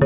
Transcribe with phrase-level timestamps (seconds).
[0.00, 0.04] You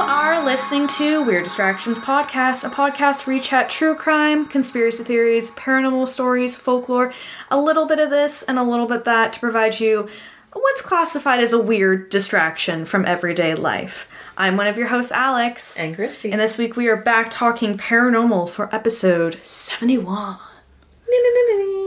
[0.00, 6.08] are listening to Weird Distractions Podcast, a podcast where chat true crime, conspiracy theories, paranormal
[6.08, 7.14] stories, folklore,
[7.52, 10.08] a little bit of this and a little bit that to provide you
[10.52, 14.08] what's classified as a weird distraction from everyday life.
[14.36, 15.76] I'm one of your hosts, Alex.
[15.76, 16.30] And Christy.
[16.30, 20.38] And this week we are back talking paranormal for episode 71.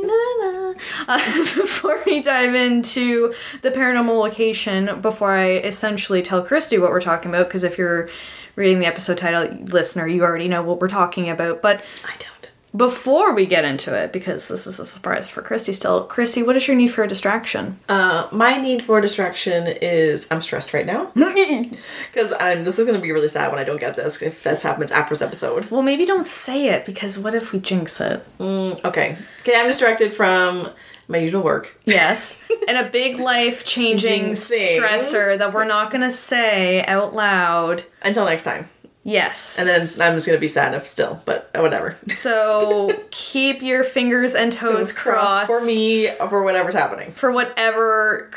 [0.04, 0.74] Na-na-na.
[1.08, 1.18] Uh,
[1.56, 7.30] before we dive into the paranormal location, before I essentially tell Christy what we're talking
[7.30, 8.10] about, because if you're
[8.56, 11.62] reading the episode title, listener, you already know what we're talking about.
[11.62, 12.31] But I don't.
[12.76, 16.56] Before we get into it, because this is a surprise for Christy still, Christy, what
[16.56, 17.80] is your need for a distraction?
[17.90, 22.64] Uh, my need for distraction is I'm stressed right now because I'm.
[22.64, 24.22] This is gonna be really sad when I don't get this.
[24.22, 25.70] If this happens after this episode.
[25.70, 28.26] well, maybe don't say it, because what if we jinx it?
[28.40, 29.18] Mm, okay.
[29.42, 29.60] Okay.
[29.60, 30.70] I'm distracted from
[31.12, 31.78] my usual work.
[31.86, 32.44] Yes.
[32.68, 37.84] and a big life changing stressor that we're not going to say out loud.
[38.02, 38.70] Until next time.
[39.04, 39.58] Yes.
[39.58, 41.98] And then I'm just gonna be sad if still, but whatever.
[42.12, 47.12] So keep your fingers and toes, crossed, for me for whatever's happening.
[47.14, 48.30] for whatever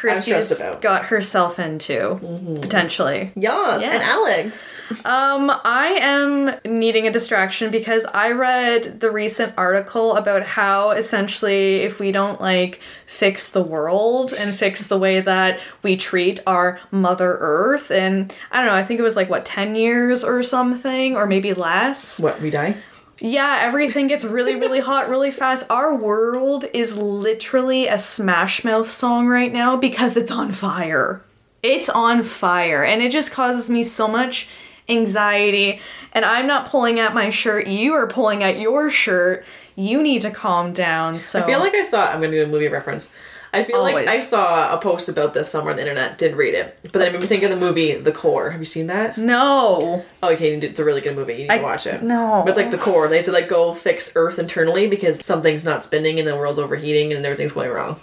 [0.61, 0.81] about.
[0.81, 2.19] got herself into
[2.63, 3.33] potentially.
[3.37, 3.83] Yes.
[3.83, 3.95] Yes.
[3.95, 4.67] And Alex.
[5.05, 11.77] Um, I am needing a distraction because I read the recent article about how essentially
[11.77, 16.81] if we don't like fix the world and fix the way that we treat our
[16.91, 20.43] Mother Earth, and I don't know, I think it was like what ten years or
[20.55, 22.21] something, or maybe less.
[22.21, 22.77] What we die?
[23.19, 25.67] Yeah, everything gets really, really hot really fast.
[25.69, 31.23] Our world is literally a Smash Mouth song right now because it's on fire.
[31.65, 34.49] It's on fire, and it just causes me so much
[34.89, 35.81] anxiety.
[36.13, 39.45] And I'm not pulling at my shirt, you are pulling at your shirt.
[39.75, 41.19] You need to calm down.
[41.19, 42.07] So I feel like I saw.
[42.13, 43.13] I'm gonna do a movie reference.
[43.55, 46.19] I feel like I saw a post about this somewhere on the internet.
[46.19, 48.51] Didn't read it, but then I remember thinking of the movie The Core.
[48.51, 49.17] Have you seen that?
[49.19, 50.05] no.
[50.23, 51.33] Oh, okay, it's a really good movie.
[51.35, 52.03] You need I- to watch it.
[52.03, 52.43] no.
[52.45, 53.09] but it's like The Core.
[53.09, 56.59] They have to like go fix Earth internally because something's not spinning and the world's
[56.59, 58.01] overheating and everything's going wrong.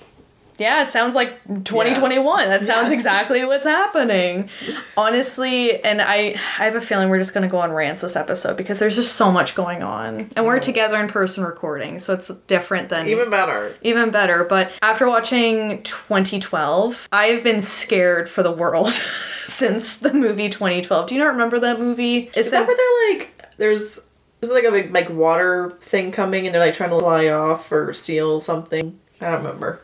[0.62, 2.48] Yeah, it sounds like 2021.
[2.48, 2.94] That sounds Yeah.
[2.94, 4.50] exactly what's happening.
[4.96, 8.16] Honestly, and I I have a feeling we're just going to go on rants this
[8.16, 10.30] episode because there's just so much going on.
[10.36, 10.62] And we're mm-hmm.
[10.62, 13.76] together in person recording, so it's different than Even better.
[13.82, 14.44] even better.
[14.44, 18.90] But after watching 2012, I've been scared for the world
[19.48, 21.08] since the movie 2012.
[21.08, 22.30] Do you not remember that movie?
[22.36, 23.58] It's Is that where they're like?
[23.58, 24.10] There's
[24.42, 27.72] is like a big like water thing coming and they're like trying to fly off
[27.72, 29.00] or steal something.
[29.20, 29.82] I don't remember.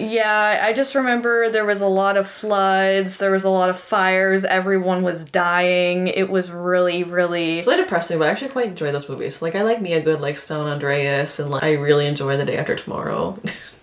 [0.00, 3.78] Yeah, I just remember there was a lot of floods, there was a lot of
[3.78, 6.06] fires, everyone was dying.
[6.06, 7.58] It was really, really.
[7.58, 9.42] It's really depressing, but I actually quite enjoy those movies.
[9.42, 12.44] Like I like me a Good, like San Andreas, and like I really enjoy The
[12.44, 13.38] Day After Tomorrow.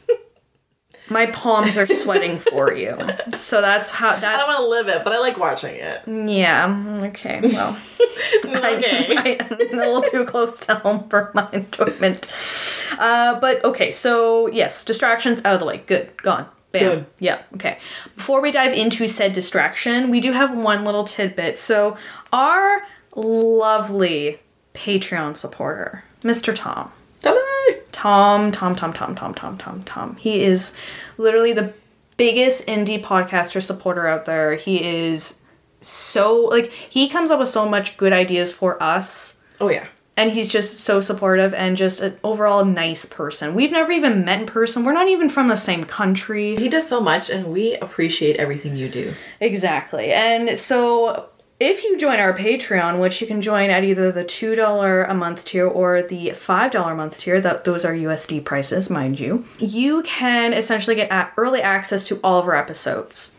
[1.09, 2.97] My palms are sweating for you.
[3.35, 4.09] So that's how.
[4.09, 6.01] I don't want to live it, but I like watching it.
[6.07, 7.77] Yeah, okay, well.
[8.45, 9.15] Okay.
[9.17, 12.31] I, a little too close to home for my enjoyment.
[12.97, 15.83] Uh, but okay, so yes, distractions out of the way.
[15.85, 16.49] Good, gone.
[16.71, 16.81] Bam.
[16.81, 17.05] Good.
[17.19, 17.79] Yeah, okay.
[18.15, 21.57] Before we dive into said distraction, we do have one little tidbit.
[21.59, 21.97] So,
[22.33, 22.85] our
[23.15, 24.39] lovely
[24.73, 26.53] Patreon supporter, Mr.
[26.55, 26.91] Tom.
[27.91, 30.15] Tom, Tom, Tom, Tom, Tom, Tom, Tom, Tom.
[30.17, 30.77] He is
[31.17, 31.73] literally the
[32.17, 34.55] biggest indie podcaster supporter out there.
[34.55, 35.41] He is
[35.81, 39.87] so like he comes up with so much good ideas for us Oh yeah.
[40.17, 43.53] and he's just so supportive and just an overall nice person.
[43.53, 44.83] We've never even met in person.
[44.83, 46.55] We're not even from the same country.
[46.55, 49.13] He does so much, and we appreciate everything you do.
[49.39, 50.11] Exactly.
[50.11, 51.29] And so
[51.59, 55.45] if you join our Patreon, which you can join at either the $2 a month
[55.45, 60.03] tier or the $5 a month tier, that those are USD prices, mind you, you
[60.03, 63.35] can essentially get early access to all of our episodes.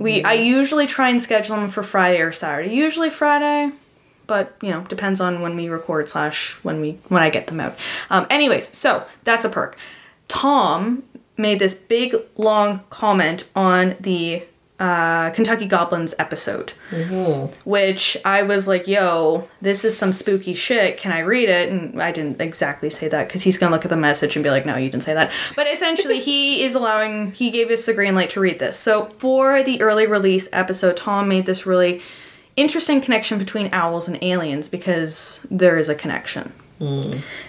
[0.00, 2.74] We I usually try and schedule them for Friday or Saturday.
[2.74, 3.72] Usually Friday,
[4.26, 7.60] but you know depends on when we record slash when we when I get them
[7.60, 7.76] out.
[8.10, 9.76] Um, anyways, so that's a perk.
[10.26, 11.04] Tom
[11.36, 14.42] made this big long comment on the
[14.78, 16.72] uh, Kentucky Goblins episode,
[17.64, 20.98] which I was like, "Yo, this is some spooky shit.
[20.98, 23.90] Can I read it?" And I didn't exactly say that because he's gonna look at
[23.90, 27.32] the message and be like, "No, you didn't say that." But essentially, he is allowing.
[27.32, 28.76] He gave us the green light to read this.
[28.76, 32.02] So for the early release episode, Tom made this really
[32.56, 36.52] interesting connection between owls and aliens because there is a connection.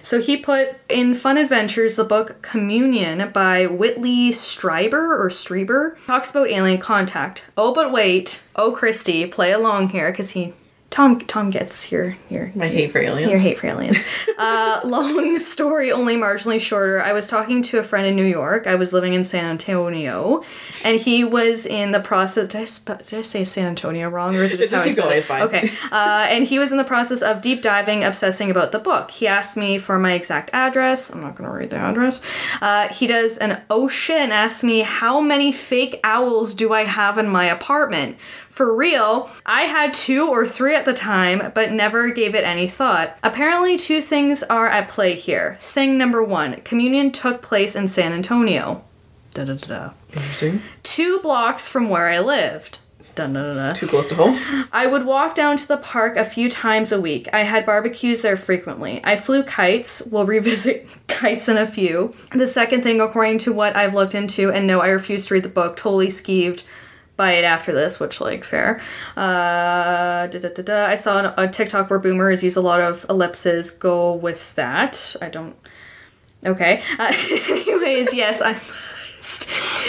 [0.02, 6.32] So he put in Fun Adventures the book Communion by Whitley Strieber or Strieber talks
[6.32, 7.46] about alien contact.
[7.58, 8.42] Oh, but wait.
[8.56, 10.54] Oh, Christy, play along here because he
[10.98, 13.30] Tom Tom gets your your My hate for aliens.
[13.30, 14.04] your hate for aliens.
[14.40, 17.04] uh, long story, only marginally shorter.
[17.04, 18.66] I was talking to a friend in New York.
[18.66, 20.44] I was living in San Antonio,
[20.84, 22.48] and he was in the process.
[22.48, 24.90] Did I, sp- did I say San Antonio wrong, or is it just, Just how
[24.90, 25.18] I said going, it?
[25.20, 25.42] it's fine.
[25.44, 25.72] Okay.
[25.92, 29.12] Uh, and he was in the process of deep diving, obsessing about the book.
[29.12, 31.14] He asked me for my exact address.
[31.14, 32.24] I'm not going to read the address.
[32.60, 36.86] Uh, he does an oh shit and asks me how many fake owls do I
[36.86, 38.18] have in my apartment.
[38.58, 42.68] For real, I had two or three at the time, but never gave it any
[42.68, 43.16] thought.
[43.22, 45.60] Apparently, two things are at play here.
[45.62, 48.84] Thing number one communion took place in San Antonio.
[49.36, 49.90] Da da da da.
[50.12, 50.64] Interesting.
[50.82, 52.80] Two blocks from where I lived.
[53.14, 53.74] Da da da.
[53.74, 54.40] Too close to home.
[54.72, 57.30] I would walk down to the park a few times a week.
[57.32, 59.02] I had barbecues there frequently.
[59.04, 60.02] I flew kites.
[60.02, 62.16] We'll revisit kites in a few.
[62.34, 65.44] The second thing, according to what I've looked into, and no, I refuse to read
[65.44, 66.64] the book, totally skeeved
[67.18, 68.80] by it after this, which, like, fair.
[69.18, 70.86] Uh, da, da, da, da.
[70.86, 73.72] I saw a TikTok where boomers use a lot of ellipses.
[73.72, 75.16] Go with that.
[75.22, 75.56] I don't.
[76.46, 76.82] Okay.
[76.98, 77.12] Uh,
[77.50, 78.58] anyways, yes, I'm.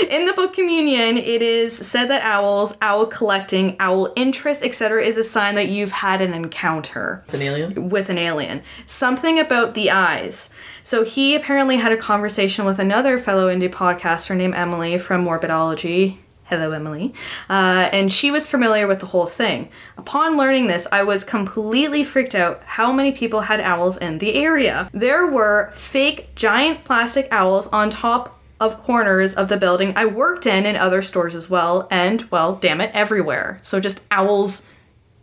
[0.09, 5.19] In the book Communion, it is said that owls, owl collecting, owl interest, etc., is
[5.19, 7.89] a sign that you've had an encounter With an alien?
[7.91, 8.63] With an alien.
[8.87, 10.51] Something about the eyes.
[10.83, 16.19] So he apparently had a conversation with another fellow indie podcaster named Emily from Morbidology.
[16.49, 17.13] Hello, Emily.
[17.51, 19.69] Uh, and she was familiar with the whole thing.
[19.99, 24.33] Upon learning this, I was completely freaked out how many people had owls in the
[24.33, 24.89] area.
[24.95, 30.47] There were fake giant plastic owls on top of corners of the building I worked
[30.47, 33.59] in and other stores as well, and well, damn it, everywhere.
[33.61, 34.71] So just owls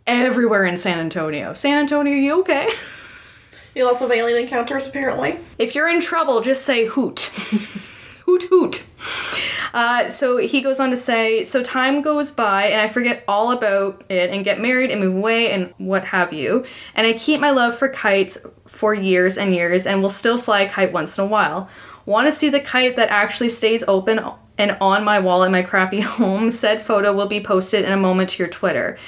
[0.06, 1.54] everywhere in San Antonio.
[1.54, 2.68] San Antonio, you okay?
[3.74, 5.38] Yeah, lots of alien encounters apparently.
[5.58, 7.30] If you're in trouble, just say hoot.
[8.26, 8.86] hoot hoot.
[9.72, 13.52] Uh, so he goes on to say, so time goes by and I forget all
[13.52, 16.64] about it and get married and move away and what have you.
[16.94, 20.62] And I keep my love for kites for years and years and will still fly
[20.62, 21.68] a kite once in a while.
[22.04, 24.20] Want to see the kite that actually stays open
[24.58, 26.50] and on my wall in my crappy home?
[26.50, 28.98] Said photo will be posted in a moment to your Twitter.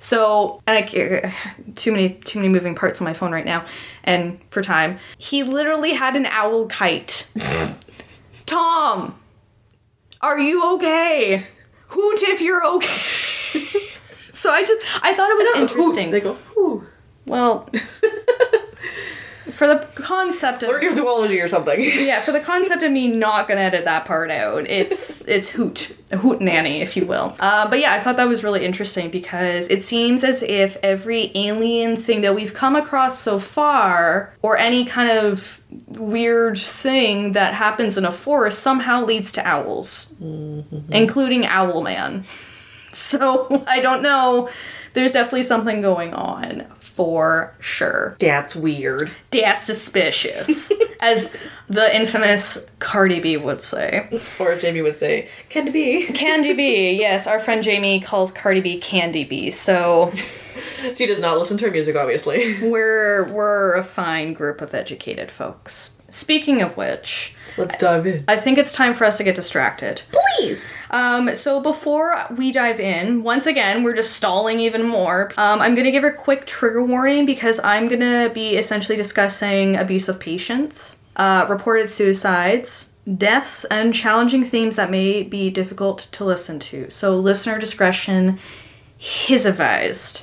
[0.00, 0.82] So, and I
[1.74, 3.64] too many too many moving parts on my phone right now,
[4.04, 7.28] and for time, he literally had an owl kite.
[8.48, 9.20] Tom,
[10.22, 11.44] are you okay?
[11.88, 13.00] Hoot if you're okay.
[14.32, 16.10] so I just I thought it was interesting.
[16.10, 16.86] They go, ooh.
[17.26, 17.68] Well,
[19.58, 21.80] for the concept of Or your zoology or something.
[21.82, 25.96] yeah, for the concept of me not gonna edit that part out, it's it's hoot,
[26.12, 27.34] a hoot nanny, if you will.
[27.40, 31.32] Uh, but yeah, I thought that was really interesting because it seems as if every
[31.34, 37.54] alien thing that we've come across so far, or any kind of weird thing that
[37.54, 40.14] happens in a forest, somehow leads to owls,
[40.90, 42.24] including Owl Man.
[42.90, 44.48] So I don't know.
[44.94, 46.66] There's definitely something going on
[46.98, 48.16] for sure.
[48.18, 49.08] That's weird.
[49.30, 51.32] That's suspicious, as
[51.68, 54.20] the infamous Cardi B would say.
[54.40, 56.06] Or Jamie would say, Candy B.
[56.08, 60.12] Candy B, yes, our friend Jamie calls Cardi B Candy B, so
[60.96, 62.60] She does not listen to her music, obviously.
[62.68, 65.97] we're we're a fine group of educated folks.
[66.10, 68.24] Speaking of which, Let's dive in.
[68.28, 70.02] I think it's time for us to get distracted.
[70.12, 70.72] Please.
[70.90, 75.32] Um, so before we dive in, once again, we're just stalling even more.
[75.36, 80.08] Um, I'm gonna give a quick trigger warning because I'm gonna be essentially discussing abuse
[80.08, 86.60] of patients, uh, reported suicides, deaths, and challenging themes that may be difficult to listen
[86.60, 86.88] to.
[86.90, 88.38] So listener discretion
[89.28, 90.22] is advised.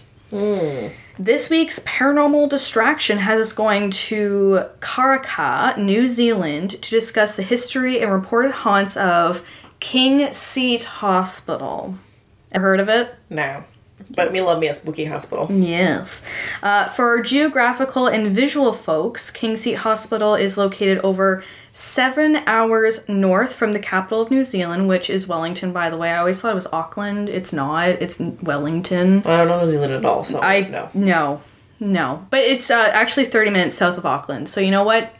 [1.17, 8.01] This week's paranormal distraction has us going to Karaka, New Zealand, to discuss the history
[8.01, 9.45] and reported haunts of
[9.79, 11.95] King Seat Hospital.
[12.51, 13.15] Ever heard of it?
[13.29, 13.63] No.
[14.09, 15.47] But me love me a spooky hospital.
[15.49, 16.25] Yes.
[16.61, 21.45] Uh, for geographical and visual folks, King Seat Hospital is located over
[21.77, 26.09] seven hours north from the capital of New Zealand, which is Wellington, by the way.
[26.09, 27.27] I always thought it was Auckland.
[27.27, 29.21] It's not, it's Wellington.
[29.25, 30.89] I don't know New Zealand at all, so I no.
[30.93, 31.41] no,
[31.81, 32.25] no.
[32.29, 34.47] But it's uh, actually thirty minutes south of Auckland.
[34.47, 35.13] So you know what?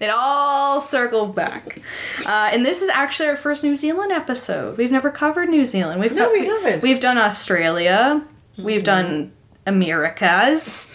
[0.00, 1.80] It all circles back.
[2.26, 4.78] Uh, and this is actually our first New Zealand episode.
[4.78, 6.00] We've never covered New Zealand.
[6.00, 6.82] We've No, co- we haven't.
[6.82, 8.22] We've done Australia.
[8.56, 9.30] We've done
[9.66, 10.94] Americas.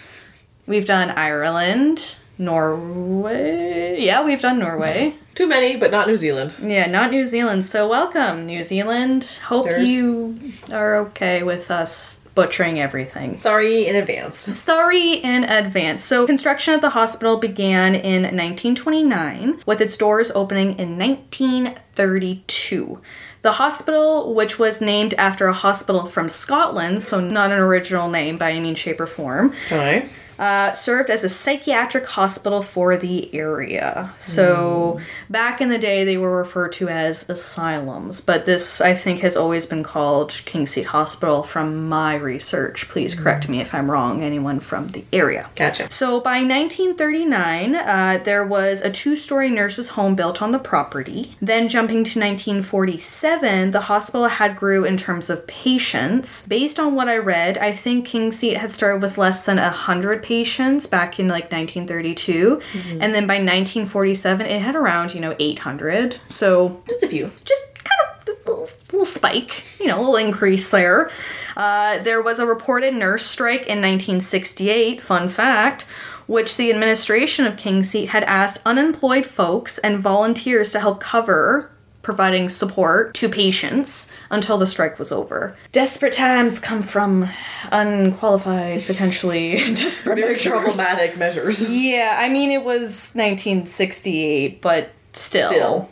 [0.66, 4.00] We've done Ireland, Norway.
[4.00, 5.14] Yeah, we've done Norway.
[5.34, 6.54] Too many, but not New Zealand.
[6.62, 7.64] Yeah, not New Zealand.
[7.64, 9.40] So welcome, New Zealand.
[9.46, 10.38] Hope There's- you
[10.72, 13.40] are okay with us butchering everything.
[13.40, 14.36] Sorry in advance.
[14.38, 16.02] Sorry in advance.
[16.02, 23.00] So, construction at the hospital began in 1929 with its doors opening in 1932.
[23.42, 28.36] The hospital, which was named after a hospital from Scotland, so not an original name
[28.36, 30.08] by any means, shape, or form, Okay.
[30.38, 34.12] Uh, served as a psychiatric hospital for the area.
[34.18, 35.00] So
[35.30, 39.36] back in the day, they were referred to as asylums, but this, I think, has
[39.36, 42.88] always been called King Seat Hospital from my research.
[42.88, 45.48] Please correct me if I'm wrong, anyone from the area.
[45.56, 45.90] Gotcha.
[45.90, 51.36] So by 1939, uh, there was a two story nurse's home built on the property.
[51.40, 56.46] Then jumping to 1947, the hospital had grew in terms of patients.
[56.46, 60.22] Based on what I read, I think King Seat had started with less than 100
[60.24, 62.60] patients back in like 1932.
[63.00, 66.18] And then by 1947, it had around, you know, 800.
[66.28, 67.30] So Just a few.
[67.44, 71.10] just kind of a little, little spike, you know, a little increase there.
[71.56, 75.86] Uh, there was a reported nurse strike in 1968, fun fact,
[76.26, 81.70] which the administration of King Seat had asked unemployed folks and volunteers to help cover,
[82.04, 85.56] providing support to patients until the strike was over.
[85.72, 87.28] Desperate times come from
[87.72, 90.52] unqualified, potentially desperate Very measures.
[90.52, 91.68] problematic measures.
[91.74, 95.48] Yeah, I mean, it was 1968, but still.
[95.48, 95.88] Still.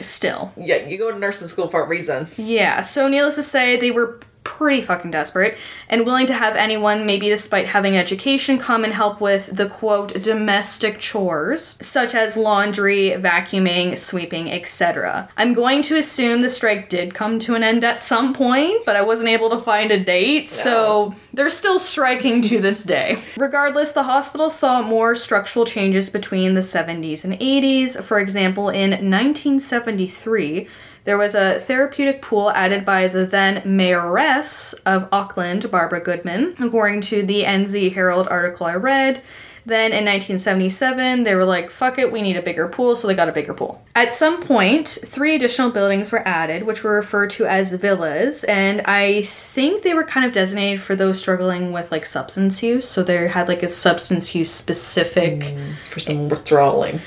[0.00, 0.52] Still.
[0.56, 2.28] Yeah, you go to nursing school for a reason.
[2.36, 5.58] Yeah, so needless to say, they were pretty fucking desperate
[5.88, 10.22] and willing to have anyone, maybe despite having education, come and help with the quote
[10.22, 15.28] domestic chores, such as laundry, vacuuming, sweeping, etc.
[15.36, 18.96] I'm going to assume the strike did come to an end at some point, but
[18.96, 23.16] I wasn't able to find a date, so they're still striking to this day.
[23.36, 28.02] Regardless, the hospital saw more structural changes between the 70s and 80s.
[28.02, 30.68] For example, in 1973,
[31.04, 37.02] there was a therapeutic pool added by the then mayoress of Auckland, Barbara Goodman, according
[37.02, 39.22] to the NZ Herald article I read.
[39.66, 43.14] Then in 1977, they were like, fuck it, we need a bigger pool, so they
[43.14, 43.82] got a bigger pool.
[43.94, 48.82] At some point, three additional buildings were added, which were referred to as villas, and
[48.82, 53.02] I think they were kind of designated for those struggling with like substance use, so
[53.02, 55.40] they had like a substance use specific.
[55.40, 57.00] Mm, for some withdrawing.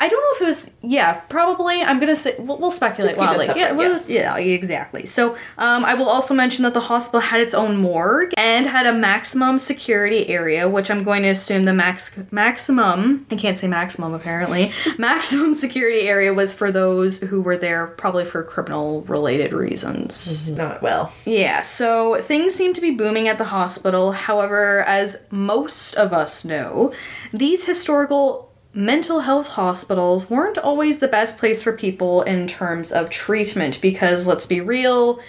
[0.00, 0.74] I don't know if it was.
[0.82, 1.82] Yeah, probably.
[1.82, 3.60] I'm gonna say we'll, we'll speculate Just keep it wildly.
[3.60, 4.08] yeah, we'll- yes.
[4.08, 5.04] yeah, exactly.
[5.06, 8.86] So, um, I will also mention that the hospital had its own morgue and had
[8.86, 13.26] a maximum security area, which I'm going to assume the max maximum.
[13.30, 14.72] I can't say maximum apparently.
[14.98, 20.50] maximum security area was for those who were there, probably for criminal related reasons.
[20.50, 21.12] Not well.
[21.26, 24.12] Yeah, so things seem to be booming at the hospital.
[24.12, 26.92] However, as most of us know,
[27.32, 33.10] these historical mental health hospitals weren't always the best place for people in terms of
[33.10, 35.20] treatment because let's be real,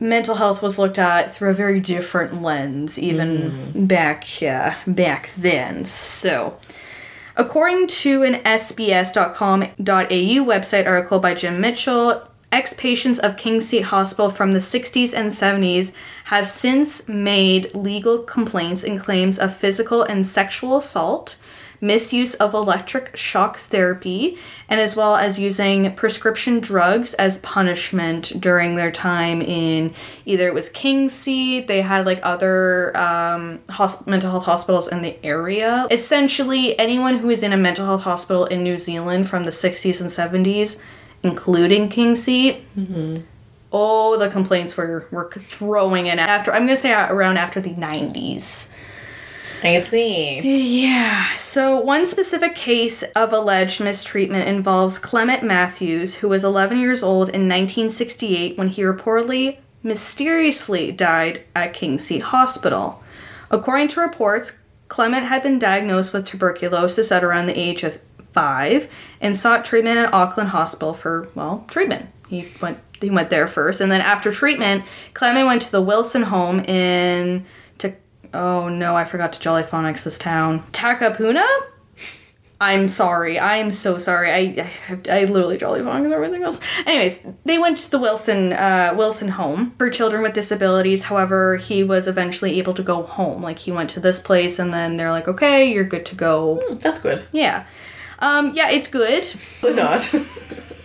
[0.00, 3.88] mental health was looked at through a very different lens even mm.
[3.88, 5.84] back yeah, back then.
[5.84, 6.58] So,
[7.38, 14.28] According to an SBS.com.au website article by Jim Mitchell, ex patients of King Seat Hospital
[14.28, 15.92] from the 60s and 70s
[16.24, 21.36] have since made legal complaints and claims of physical and sexual assault,
[21.80, 24.36] misuse of electric shock therapy,
[24.68, 29.94] and as well as using prescription drugs as punishment during their time in
[30.26, 35.02] either it was King's Seat, they had like other um, hosp- mental health hospitals in
[35.02, 35.86] the area.
[35.90, 40.00] Essentially, anyone who was in a mental health hospital in New Zealand from the 60s
[40.00, 40.80] and 70s,
[41.22, 42.64] including King's Seat,
[43.72, 48.74] oh, the complaints were, were throwing in after, I'm gonna say around after the 90s.
[49.62, 50.40] I see.
[50.40, 51.34] Yeah.
[51.34, 57.28] So, one specific case of alleged mistreatment involves Clement Matthews, who was 11 years old
[57.28, 63.02] in 1968 when he reportedly mysteriously died at King Seat Hospital.
[63.50, 68.00] According to reports, Clement had been diagnosed with tuberculosis at around the age of
[68.32, 68.88] five
[69.20, 72.08] and sought treatment at Auckland Hospital for, well, treatment.
[72.28, 74.84] He went he went there first, and then after treatment,
[75.14, 77.46] Clement went to the Wilson home in
[78.34, 80.64] oh no, I forgot to Jolly Phonics' this town.
[80.72, 81.46] Takapuna?
[82.60, 83.38] I'm sorry.
[83.38, 84.32] I'm so sorry.
[84.32, 86.58] I I, I literally Jolly Phonics and everything else.
[86.86, 91.04] Anyways, they went to the Wilson uh, Wilson home for children with disabilities.
[91.04, 93.42] However, he was eventually able to go home.
[93.42, 96.60] Like he went to this place, and then they're like, okay, you're good to go.
[96.80, 97.24] That's good.
[97.32, 97.64] Yeah.
[98.18, 99.28] Um, yeah, it's good.
[99.62, 100.12] But not.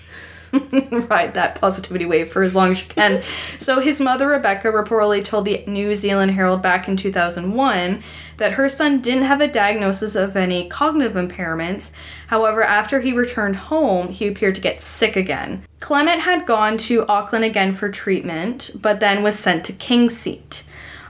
[1.09, 3.23] ride that positivity wave for as long as you can.
[3.59, 8.03] so his mother Rebecca reportedly told the New Zealand Herald back in 2001
[8.37, 11.91] that her son didn't have a diagnosis of any cognitive impairments.
[12.27, 15.63] However, after he returned home, he appeared to get sick again.
[15.79, 20.63] Clement had gone to Auckland again for treatment, but then was sent to King Seat.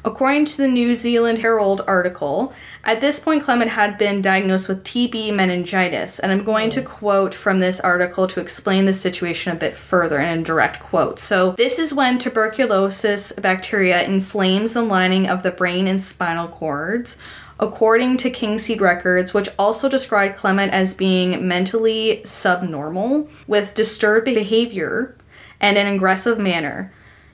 [0.05, 4.83] According to the New Zealand Herald article, at this point, Clement had been diagnosed with
[4.83, 6.19] TB meningitis.
[6.19, 6.86] And I'm going to oh.
[6.86, 11.19] quote from this article to explain the situation a bit further in a direct quote.
[11.19, 17.17] So, this is when tuberculosis bacteria inflames the lining of the brain and spinal cords.
[17.60, 25.15] According to Kingseat Records, which also described Clement as being mentally subnormal with disturbed behavior
[25.62, 26.91] and an aggressive manner.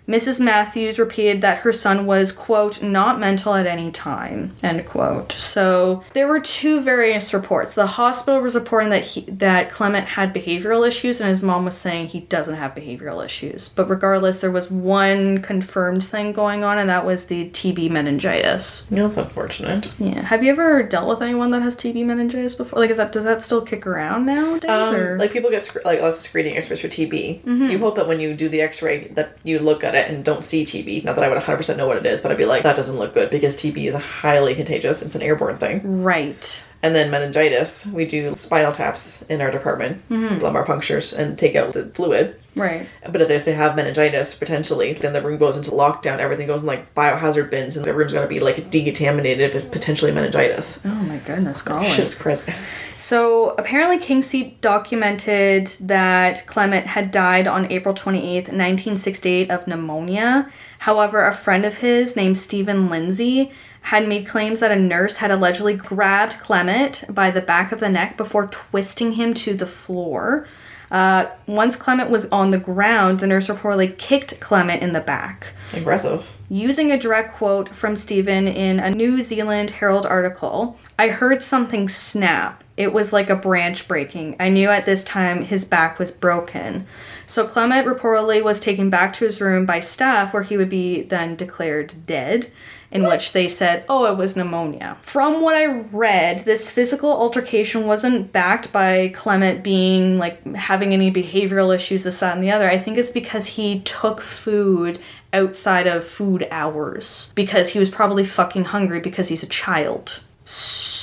[0.09, 0.39] Mrs.
[0.39, 5.33] Matthews repeated that her son was, quote, not mental at any time, end quote.
[5.33, 7.75] So there were two various reports.
[7.75, 11.77] The hospital was reporting that he, that Clement had behavioral issues, and his mom was
[11.77, 13.69] saying he doesn't have behavioral issues.
[13.69, 18.87] But regardless, there was one confirmed thing going on, and that was the TB meningitis.
[18.89, 19.93] Yeah, that's unfortunate.
[19.99, 20.25] Yeah.
[20.25, 22.79] Have you ever dealt with anyone that has TB meningitis before?
[22.79, 24.69] Like, is that does that still kick around nowadays?
[24.69, 25.19] Um, or?
[25.19, 27.45] like people get sc- like lots of screening X-rays for TB.
[27.69, 30.43] You hope that when you do the X-ray that you look at it and don't
[30.43, 31.03] see TB.
[31.03, 32.97] Not that I would 100% know what it is, but I'd be like, that doesn't
[32.97, 35.01] look good because TB is a highly contagious.
[35.01, 36.03] It's an airborne thing.
[36.03, 36.63] right.
[36.81, 40.39] And then meningitis, we do spinal taps in our department, mm-hmm.
[40.39, 42.39] lumbar punctures, and take out the fluid.
[42.55, 42.87] Right.
[43.09, 46.19] But if they have meningitis, potentially, then the room goes into lockdown.
[46.19, 49.55] Everything goes in like biohazard bins, and the room's going to be like decontaminated if
[49.55, 50.79] it's potentially meningitis.
[50.85, 51.85] Oh my goodness, golly.
[51.85, 52.53] Shit is crazy.
[52.97, 60.51] So apparently, Kingseat documented that Clement had died on April 28th, 1968, of pneumonia.
[60.79, 65.31] However, a friend of his named Stephen Lindsay had made claims that a nurse had
[65.31, 70.47] allegedly grabbed Clement by the back of the neck before twisting him to the floor.
[70.91, 75.47] Uh, once Clement was on the ground, the nurse reportedly kicked Clement in the back.
[75.73, 76.35] Aggressive.
[76.49, 81.87] Using a direct quote from Stephen in a New Zealand Herald article, I heard something
[81.87, 82.63] snap.
[82.75, 84.35] It was like a branch breaking.
[84.39, 86.87] I knew at this time his back was broken.
[87.27, 91.03] So Clement reportedly was taken back to his room by staff where he would be
[91.03, 92.51] then declared dead,
[92.91, 94.97] in which they said, oh, it was pneumonia.
[95.01, 101.11] From what I read, this physical altercation wasn't backed by Clement being like having any
[101.11, 102.69] behavioral issues, this, that, and the other.
[102.69, 104.99] I think it's because he took food
[105.31, 110.21] outside of food hours because he was probably fucking hungry because he's a child.
[110.45, 110.98] So,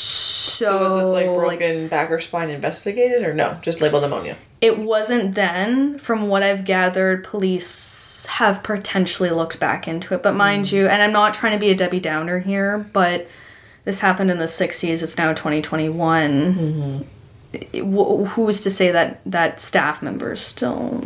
[0.65, 3.59] So was this like broken back or spine investigated or no?
[3.63, 4.37] Just labeled pneumonia.
[4.61, 5.99] it wasn't then.
[5.99, 10.23] From what I've gathered, police have potentially looked back into it.
[10.23, 10.77] But mind hmm.
[10.77, 13.27] you, and I'm not trying to be a Debbie Downer here, but
[13.85, 15.03] this happened in the 60s.
[15.03, 16.23] It's now 2021.
[16.25, 17.03] It- mm-hmm.
[17.75, 21.01] Wh- Who's to say that that staff members still?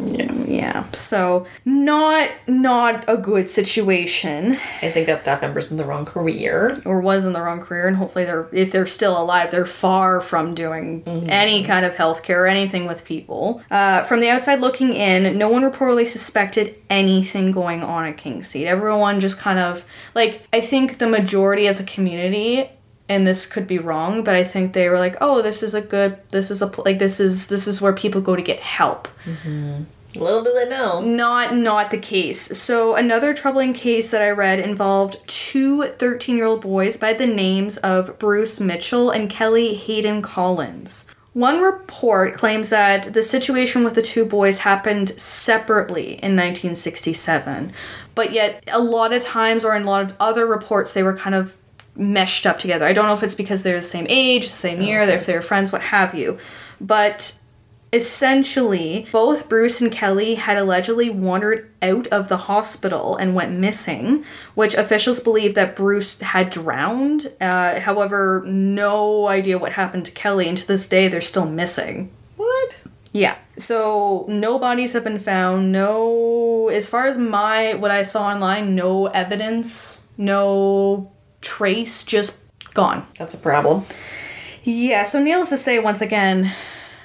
[0.47, 0.85] Yeah.
[0.93, 4.57] So not not a good situation.
[4.83, 6.81] I think that staff member's in the wrong career.
[6.85, 10.21] or was in the wrong career and hopefully they're if they're still alive they're far
[10.21, 14.93] from doing any kind of healthcare or anything with people uh, from the outside looking
[14.95, 19.85] in no one reportedly suspected anything going on at king seat everyone just kind of
[20.15, 22.69] like i think the majority of the community
[23.11, 25.81] and this could be wrong but i think they were like oh this is a
[25.81, 29.09] good this is a like this is this is where people go to get help
[29.25, 29.83] mm-hmm.
[30.17, 31.01] Little do they know.
[31.01, 32.59] not not the case.
[32.59, 38.19] So another troubling case that I read involved two 13-year-old boys by the names of
[38.19, 41.07] Bruce Mitchell and Kelly Hayden Collins.
[41.33, 47.73] One report claims that the situation with the two boys happened separately in 1967,
[48.17, 51.17] but yet a lot of times or in a lot of other reports they were
[51.17, 51.57] kind of
[51.97, 52.87] meshed up together.
[52.87, 55.43] I don't know if it's because they're the same age, the same year, if they're
[55.43, 56.39] friends, what have you.
[56.81, 57.39] But
[57.93, 64.25] essentially, both Bruce and Kelly had allegedly wandered out of the hospital and went missing,
[64.55, 67.33] which officials believe that Bruce had drowned.
[67.41, 72.11] Uh, however, no idea what happened to Kelly, and to this day, they're still missing.
[72.37, 72.81] What?
[73.13, 73.37] Yeah.
[73.59, 75.73] So no bodies have been found.
[75.73, 82.43] No, as far as my what I saw online, no evidence, no trace, just
[82.75, 83.07] gone.
[83.19, 83.85] That's a problem.
[84.63, 86.53] Yeah, so needless to say, once again,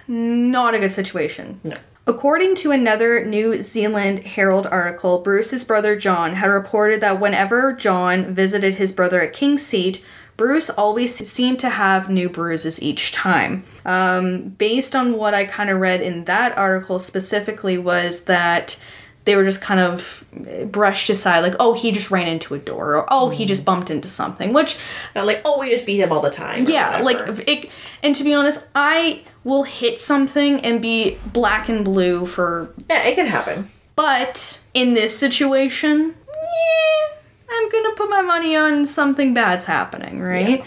[0.08, 1.60] not a good situation.
[1.64, 1.78] No.
[2.08, 8.36] According to another New Zealand Herald article, Bruce's brother John had reported that whenever John
[8.36, 10.06] visited his brother at King's Seat,
[10.38, 13.64] Bruce always seemed to have new bruises each time.
[13.86, 18.80] Um, based on what I kind of read in that article specifically, was that
[19.26, 20.24] they were just kind of
[20.72, 23.66] brushed aside, like, oh, he just ran into a door, or oh, he just mm.
[23.66, 24.78] bumped into something, which
[25.16, 26.66] Not like, oh, we just beat him all the time.
[26.70, 27.34] yeah, whatever.
[27.34, 27.70] like it,
[28.04, 33.04] and to be honest, I will hit something and be black and blue for yeah,
[33.04, 33.70] it can happen.
[33.96, 37.18] but in this situation, yeah,
[37.50, 40.64] I'm gonna put my money on something bad's happening, right?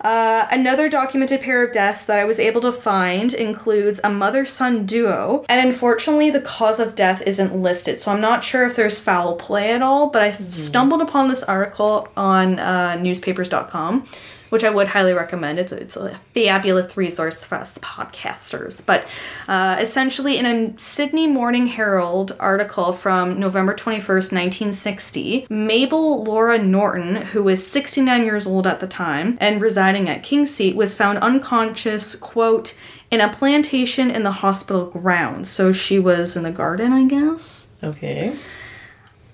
[0.00, 4.46] Uh, another documented pair of deaths that I was able to find includes a mother
[4.46, 8.76] son duo, and unfortunately, the cause of death isn't listed, so I'm not sure if
[8.76, 10.08] there's foul play at all.
[10.10, 14.04] But I stumbled upon this article on uh, newspapers.com,
[14.50, 15.58] which I would highly recommend.
[15.58, 18.84] It's a, it's a fabulous resource for us podcasters.
[18.84, 19.06] But
[19.46, 27.16] uh, essentially, in a Sydney Morning Herald article from November 21st, 1960, Mabel Laura Norton,
[27.16, 31.18] who was 69 years old at the time and residing at King's Seat, was found
[31.18, 32.74] unconscious, quote,
[33.10, 35.48] in a plantation in the hospital grounds.
[35.48, 37.66] So she was in the garden, I guess?
[37.82, 38.36] Okay.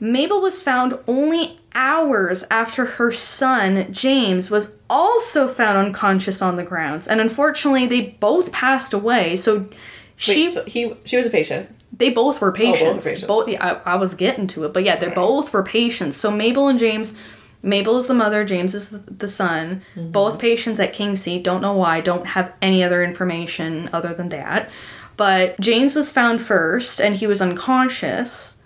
[0.00, 6.62] Mabel was found only hours after her son, James, was also found unconscious on the
[6.62, 7.08] grounds.
[7.08, 9.36] And unfortunately, they both passed away.
[9.36, 9.68] So
[10.16, 11.68] she Wait, so he she was a patient.
[11.96, 13.04] they oh, both were patients.
[13.04, 13.24] patients.
[13.24, 16.16] Both yeah, I, I was getting to it, but yeah, they both were patients.
[16.16, 17.18] So Mabel and James,
[17.62, 19.82] Mabel is the mother, James is the, the son.
[19.94, 20.12] Mm-hmm.
[20.12, 21.42] Both patients at King Seat.
[21.42, 22.00] Don't know why.
[22.00, 24.70] Don't have any other information other than that.
[25.16, 28.60] But James was found first, and he was unconscious.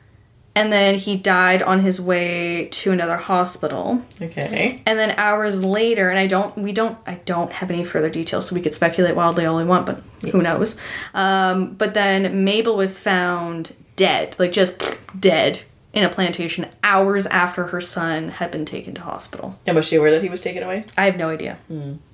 [0.58, 4.02] And then he died on his way to another hospital.
[4.20, 4.82] Okay.
[4.86, 8.48] And then hours later, and I don't, we don't, I don't have any further details,
[8.48, 10.76] so we could speculate wildly all we want, but who knows?
[11.14, 14.82] Um, but then Mabel was found dead, like just
[15.20, 15.60] dead
[15.92, 19.60] in a plantation hours after her son had been taken to hospital.
[19.64, 20.86] And was she aware that he was taken away?
[20.96, 21.58] I have no idea.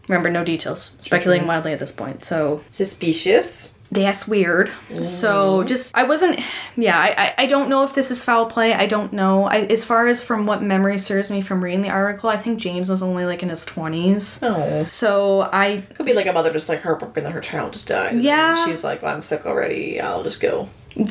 [0.07, 0.99] Remember, no details.
[1.01, 2.27] Speculating wildly at this point.
[2.27, 3.74] So Suspicious.
[3.95, 4.71] That's weird.
[5.03, 6.41] So just I wasn't
[6.77, 8.73] yeah, I, I I don't know if this is foul play.
[8.75, 9.45] I don't know.
[9.45, 12.59] I as far as from what memory serves me from reading the article, I think
[12.59, 14.41] James was only like in his twenties.
[14.43, 14.85] Oh.
[14.89, 18.13] So I Could be like a mother just like heartbroken that her child just died.
[18.15, 18.65] and Yeah.
[18.67, 20.01] She's like, well, I'm sick already.
[20.01, 20.69] I'll just go.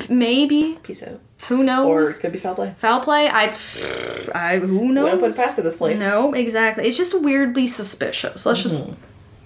[0.10, 1.20] maybe Peace out.
[1.50, 2.74] who knows Or it could be foul play.
[2.78, 3.28] foul play.
[3.30, 3.56] I
[4.34, 5.04] I who knows.
[5.04, 6.00] Wouldn't put past to this place.
[6.00, 6.86] No, exactly.
[6.88, 8.46] It's just weirdly suspicious.
[8.46, 9.02] Let's just mm-hmm.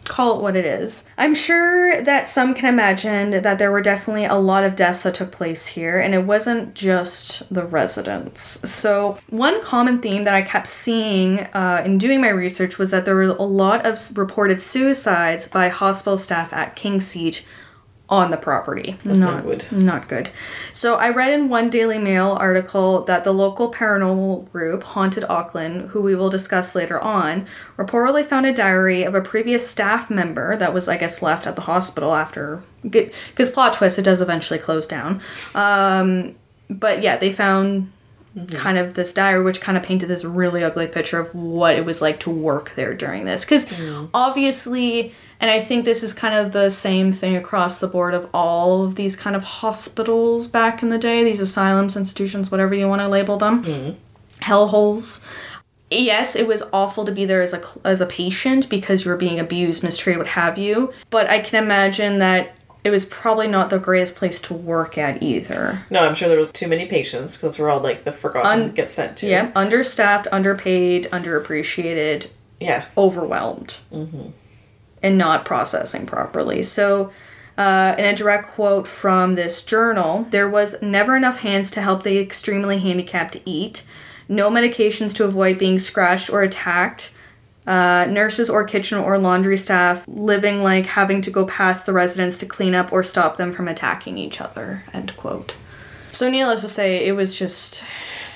[0.08, 1.08] Call it what it is.
[1.17, 5.15] I'm sure that some can imagine that there were definitely a lot of deaths that
[5.15, 8.41] took place here, and it wasn't just the residents.
[8.70, 13.06] So, one common theme that I kept seeing uh, in doing my research was that
[13.06, 17.46] there were a lot of reported suicides by hospital staff at King Seat
[18.10, 18.98] on the property.
[19.04, 19.65] That's not good.
[19.72, 20.30] Not good.
[20.72, 25.89] So I read in one Daily Mail article that the local paranormal group, Haunted Auckland,
[25.89, 27.46] who we will discuss later on,
[27.78, 31.56] reportedly found a diary of a previous staff member that was, I guess, left at
[31.56, 32.63] the hospital after.
[32.89, 35.22] Because plot twist, it does eventually close down.
[35.54, 36.36] Um,
[36.70, 37.91] but yeah, they found
[38.52, 41.84] kind of this diary which kind of painted this really ugly picture of what it
[41.84, 43.74] was like to work there during this because
[44.13, 48.28] obviously and i think this is kind of the same thing across the board of
[48.34, 52.88] all of these kind of hospitals back in the day these asylums institutions whatever you
[52.88, 53.63] want to label them.
[53.63, 53.97] Mm-hmm.
[54.41, 55.23] Hellholes.
[55.89, 59.17] Yes it was awful to be there as a as a patient because you were
[59.17, 60.93] being abused mistreated what have you.
[61.10, 62.52] But i can imagine that
[62.84, 65.82] it was probably not the greatest place to work at either.
[65.89, 68.71] No, I'm sure there was too many patients because we're all like the forgotten Un-
[68.71, 69.28] get sent to.
[69.28, 72.28] Yeah, understaffed, underpaid, underappreciated,
[72.62, 72.86] Yeah.
[72.97, 74.30] overwhelmed, mm-hmm.
[75.01, 76.63] And not processing properly.
[76.63, 77.12] So,
[77.57, 82.03] uh, in a direct quote from this journal, there was never enough hands to help
[82.03, 83.83] the extremely handicapped eat,
[84.29, 87.13] no medications to avoid being scratched or attacked.
[87.65, 92.38] Uh, nurses or kitchen or laundry staff living like having to go past the residents
[92.38, 94.83] to clean up or stop them from attacking each other.
[94.93, 95.53] End quote.
[96.12, 97.83] So, needless to say, it was just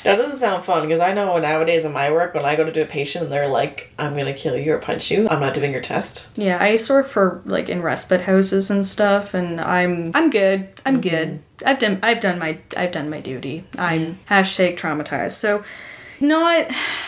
[0.04, 2.72] That doesn't sound fun because I know nowadays in my work when I go to
[2.72, 5.54] do a patient and they're like, "I'm gonna kill you or punch you," I'm not
[5.54, 6.38] doing your test.
[6.38, 10.30] Yeah, I used to work for like in respite houses and stuff, and I'm I'm
[10.30, 10.70] good.
[10.86, 11.10] I'm mm-hmm.
[11.10, 11.40] good.
[11.66, 13.66] I've done I've done my I've done my duty.
[13.78, 14.34] I'm mm-hmm.
[14.34, 15.34] hashtag traumatized.
[15.34, 15.64] So,
[16.20, 16.68] not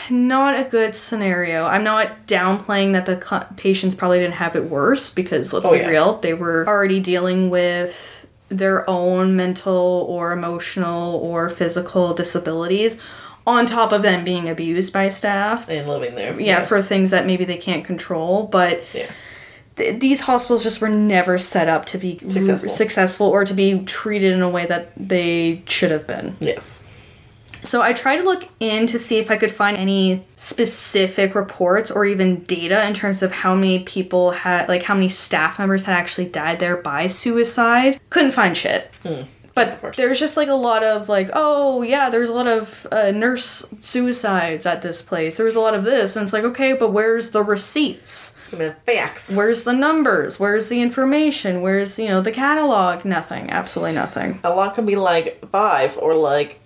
[0.10, 1.66] not a good scenario.
[1.66, 5.72] I'm not downplaying that the cl- patients probably didn't have it worse because let's Oh,
[5.72, 5.88] be yeah.
[5.88, 8.23] real, they were already dealing with
[8.58, 13.00] their own mental or emotional or physical disabilities
[13.46, 16.32] on top of them being abused by staff And living there.
[16.40, 16.70] yeah yes.
[16.70, 19.08] for things that maybe they can't control but yeah.
[19.76, 22.70] th- these hospitals just were never set up to be Successful.
[22.70, 26.38] successful or to be treated in a way that they should have been.
[26.40, 26.84] Yes.
[27.64, 31.90] So I tried to look in to see if I could find any specific reports
[31.90, 35.86] or even data in terms of how many people had like how many staff members
[35.86, 38.00] had actually died there by suicide.
[38.10, 38.92] Couldn't find shit.
[39.54, 42.88] That's But there's just like a lot of like, oh yeah, there's a lot of
[42.92, 45.38] uh, nurse suicides at this place.
[45.38, 48.40] There was a lot of this, and it's like, okay, but where's the receipts?
[48.52, 49.36] I mean, facts.
[49.36, 50.40] Where's the numbers?
[50.40, 51.62] Where's the information?
[51.62, 53.06] Where's you know the catalog?
[53.06, 53.52] Nothing.
[53.52, 54.40] Absolutely nothing.
[54.44, 56.60] A lot can be like five or like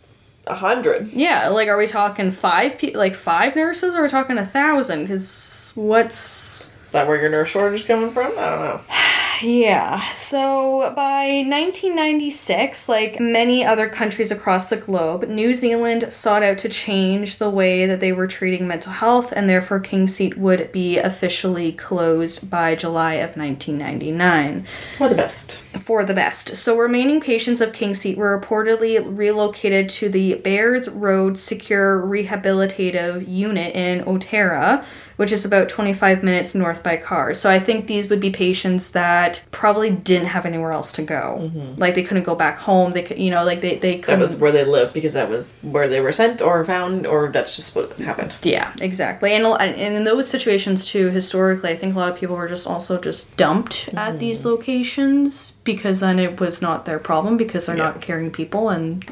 [0.50, 1.12] a hundred.
[1.14, 4.46] Yeah, like are we talking five pe- like five nurses or are we talking a
[4.46, 5.04] thousand?
[5.04, 8.32] Because what's Is that where your nurse shortage is coming from?
[8.38, 8.82] I don't know.
[9.42, 10.12] Yeah.
[10.14, 16.70] So by 1996, like many other countries across the globe, New Zealand sought out to
[16.70, 20.98] change the way that they were treating mental health, and therefore King Seat would be
[20.98, 24.66] officially closed by July of 1999
[24.98, 25.62] For the best.
[25.82, 26.56] for the best.
[26.56, 33.28] So remaining patients of King Seat were reportedly relocated to the Bairds Road Secure Rehabilitative
[33.28, 34.84] Unit in Otara,
[35.18, 37.34] which is about 25 minutes north by car.
[37.34, 41.40] So I think these would be patients that probably didn't have anywhere else to go.
[41.42, 41.80] Mm-hmm.
[41.80, 42.94] Like they couldn't go back home.
[42.94, 44.22] They could, you know, like they they That couldn't.
[44.22, 47.56] was where they lived because that was where they were sent or found, or that's
[47.56, 48.36] just what happened.
[48.44, 49.34] Yeah, exactly.
[49.34, 52.68] And, and in those situations too, historically, I think a lot of people were just
[52.68, 54.18] also just dumped at mm-hmm.
[54.20, 59.06] these locations because then it was not their problem because they're not caring people and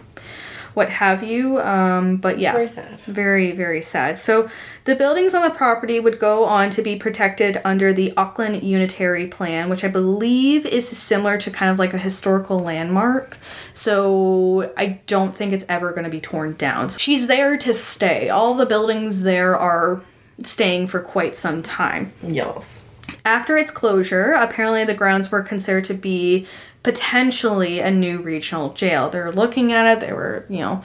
[0.75, 1.59] what have you.
[1.61, 2.99] Um, but yeah, Very sad.
[3.01, 4.19] very very sad.
[4.19, 4.49] So
[4.83, 9.25] the buildings on the property would go on to be protected under the Auckland Unitary
[9.25, 13.37] Plan, which I believe is similar to kind of like a historical landmark.
[13.73, 16.89] So I don't think it's ever going to be torn down.
[16.89, 18.29] So she's there to stay.
[18.29, 20.01] All the buildings there are
[20.43, 22.11] staying for quite some time.
[22.21, 22.81] Yes.
[23.23, 26.47] After its closure, apparently the grounds were considered to be
[26.85, 29.09] potentially a new regional jail.
[29.09, 30.83] They were looking at it, they were, you know,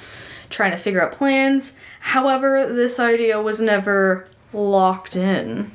[0.49, 1.77] trying to figure out plans.
[2.01, 5.71] However, this idea was never locked in.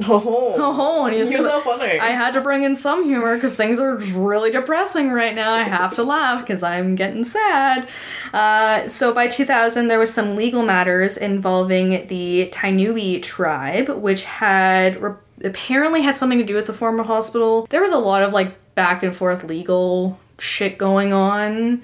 [0.00, 0.54] Oh.
[0.76, 1.98] Oh, and you see, so funny.
[1.98, 5.52] I had to bring in some humor because things are really depressing right now.
[5.52, 7.88] I have to laugh because I'm getting sad.
[8.32, 15.02] Uh, so by 2000, there was some legal matters involving the Tainui tribe, which had
[15.02, 17.66] re- apparently had something to do with the former hospital.
[17.70, 21.82] There was a lot of like back and forth legal shit going on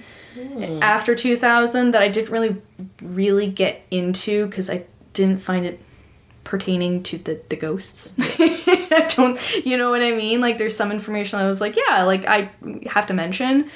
[0.82, 2.56] after 2000 that I didn't really
[3.02, 5.80] really get into because I didn't find it
[6.44, 8.14] pertaining to the the ghosts.
[8.18, 10.40] I don't you know what I mean?
[10.40, 12.50] Like there's some information I was like, yeah, like I
[12.86, 13.70] have to mention.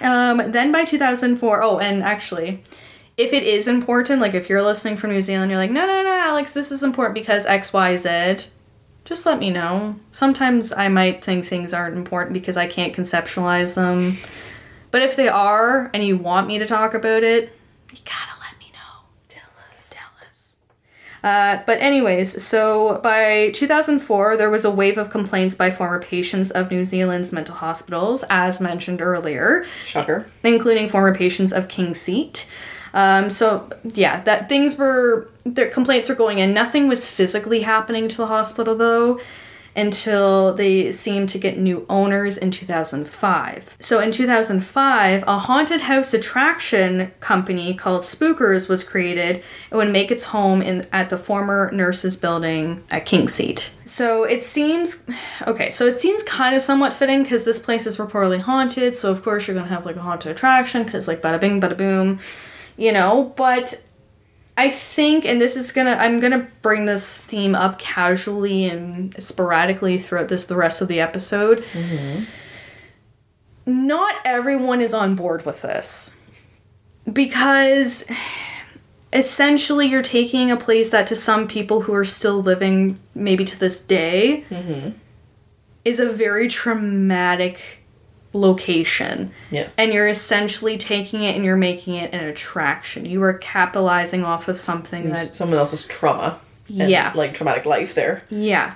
[0.00, 2.62] Um then by 2004, oh, and actually
[3.16, 6.02] if it is important, like if you're listening from New Zealand, you're like, no, no,
[6.02, 8.46] no, Alex, this is important because X, Y, Z.
[9.04, 9.96] Just let me know.
[10.12, 14.16] Sometimes I might think things aren't important because I can't conceptualize them.
[14.90, 17.52] But if they are and you want me to talk about it,
[17.92, 19.06] you gotta let me know.
[19.28, 19.90] Tell us.
[19.92, 20.56] Tell us.
[21.24, 26.50] Uh, but anyways, so by 2004, there was a wave of complaints by former patients
[26.50, 30.26] of New Zealand's mental hospitals, as mentioned earlier, Shocker.
[30.44, 32.46] including former patients of King Seat.
[32.94, 36.52] Um, so yeah, that things were their complaints were going in.
[36.52, 39.20] Nothing was physically happening to the hospital though
[39.74, 43.76] until they seemed to get new owners in 2005.
[43.80, 50.10] So in 2005, a haunted house attraction company called Spookers was created and would make
[50.10, 53.70] its home in at the former nurses building at King Seat.
[53.84, 55.02] So it seems
[55.46, 59.10] okay, so it seems kind of somewhat fitting because this place is reportedly haunted, so
[59.10, 62.20] of course you're gonna have like a haunted attraction because like bada bing, bada boom,
[62.76, 63.82] you know, but
[64.56, 69.98] I think, and this is gonna, I'm gonna bring this theme up casually and sporadically
[69.98, 71.64] throughout this, the rest of the episode.
[71.72, 72.24] Mm-hmm.
[73.86, 76.16] Not everyone is on board with this.
[77.10, 78.10] Because
[79.12, 83.58] essentially you're taking a place that to some people who are still living, maybe to
[83.58, 84.90] this day, mm-hmm.
[85.84, 87.81] is a very traumatic
[88.32, 89.74] location Yes.
[89.76, 93.04] and you're essentially taking it and you're making it an attraction.
[93.06, 96.38] You are capitalizing off of something that Someone else's trauma.
[96.66, 97.12] Yeah.
[97.14, 98.22] Like traumatic life there.
[98.30, 98.74] yeah.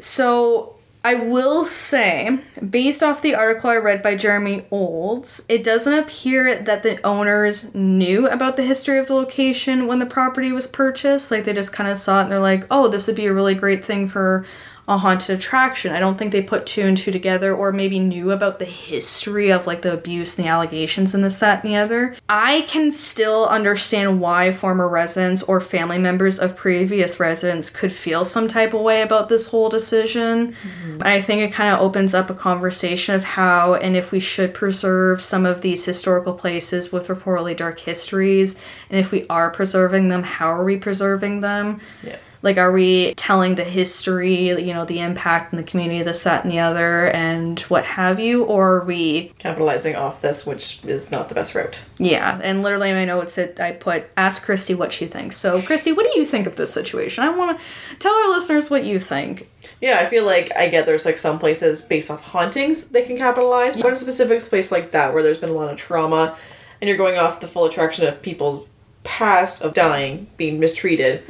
[0.00, 0.76] So
[1.06, 2.38] I will say,
[2.70, 7.74] based off the article I read by Jeremy Olds, it doesn't appear that the owners
[7.74, 11.30] knew about the history of the location when the property was purchased.
[11.30, 13.34] Like they just kind of saw it and they're like, "Oh, this would be a
[13.34, 14.46] really great thing for
[14.86, 18.30] a haunted attraction." I don't think they put two and two together or maybe knew
[18.30, 21.76] about the history of like the abuse and the allegations and this that and the
[21.76, 22.16] other.
[22.28, 28.24] I can still understand why former residents or family members of previous residents could feel
[28.24, 30.54] some type of way about this whole decision.
[30.98, 34.20] But I think it kind of opens up a conversation of how and if we
[34.20, 38.56] should preserve some of these historical places with reportedly dark histories.
[38.90, 41.80] And if we are preserving them, how are we preserving them?
[42.02, 42.38] Yes.
[42.42, 46.44] Like, are we telling the history, you know, the impact in the community, this, that,
[46.44, 48.44] and the other, and what have you?
[48.44, 51.78] Or are we Capitalizing off this, which is not the best route.
[51.98, 55.36] yeah, and literally in my notes it, I put ask Christy what she thinks.
[55.36, 57.24] So Christy, what do you think of this situation?
[57.24, 59.48] I want to tell our listeners what you think.
[59.80, 63.16] Yeah, I feel like I get there's like some places based off hauntings they can
[63.16, 66.36] capitalize, but in a specific place like that where there's been a lot of trauma
[66.80, 68.68] and you're going off the full attraction of people's
[69.04, 71.22] past of dying, being mistreated,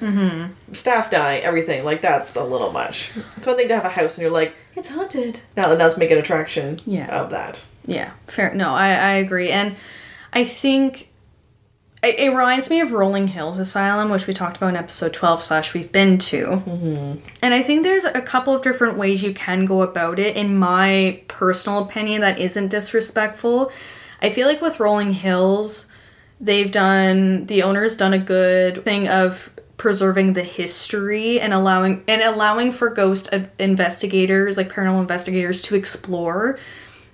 [0.73, 1.85] staff dying, everything.
[1.85, 3.11] Like that's a little much.
[3.37, 5.41] It's one thing to have a house and you're like, it's haunted.
[5.57, 7.07] Now then, let's make an attraction Yeah.
[7.21, 7.65] of that.
[7.85, 8.55] Yeah, fair.
[8.55, 9.51] No, I, I agree.
[9.51, 9.77] And
[10.33, 11.11] I think
[12.03, 15.43] it, it reminds me of Rolling Hills Asylum, which we talked about in episode 12
[15.43, 16.47] slash we've been to.
[16.47, 17.19] Mm-hmm.
[17.43, 20.37] And I think there's a couple of different ways you can go about it.
[20.37, 23.71] In my personal opinion, that isn't disrespectful.
[24.23, 25.91] I feel like with Rolling Hills,
[26.45, 32.23] they've done, the owner's done a good thing of preserving the history and allowing and
[32.23, 33.29] allowing for ghost
[33.59, 36.59] investigators like paranormal investigators to explore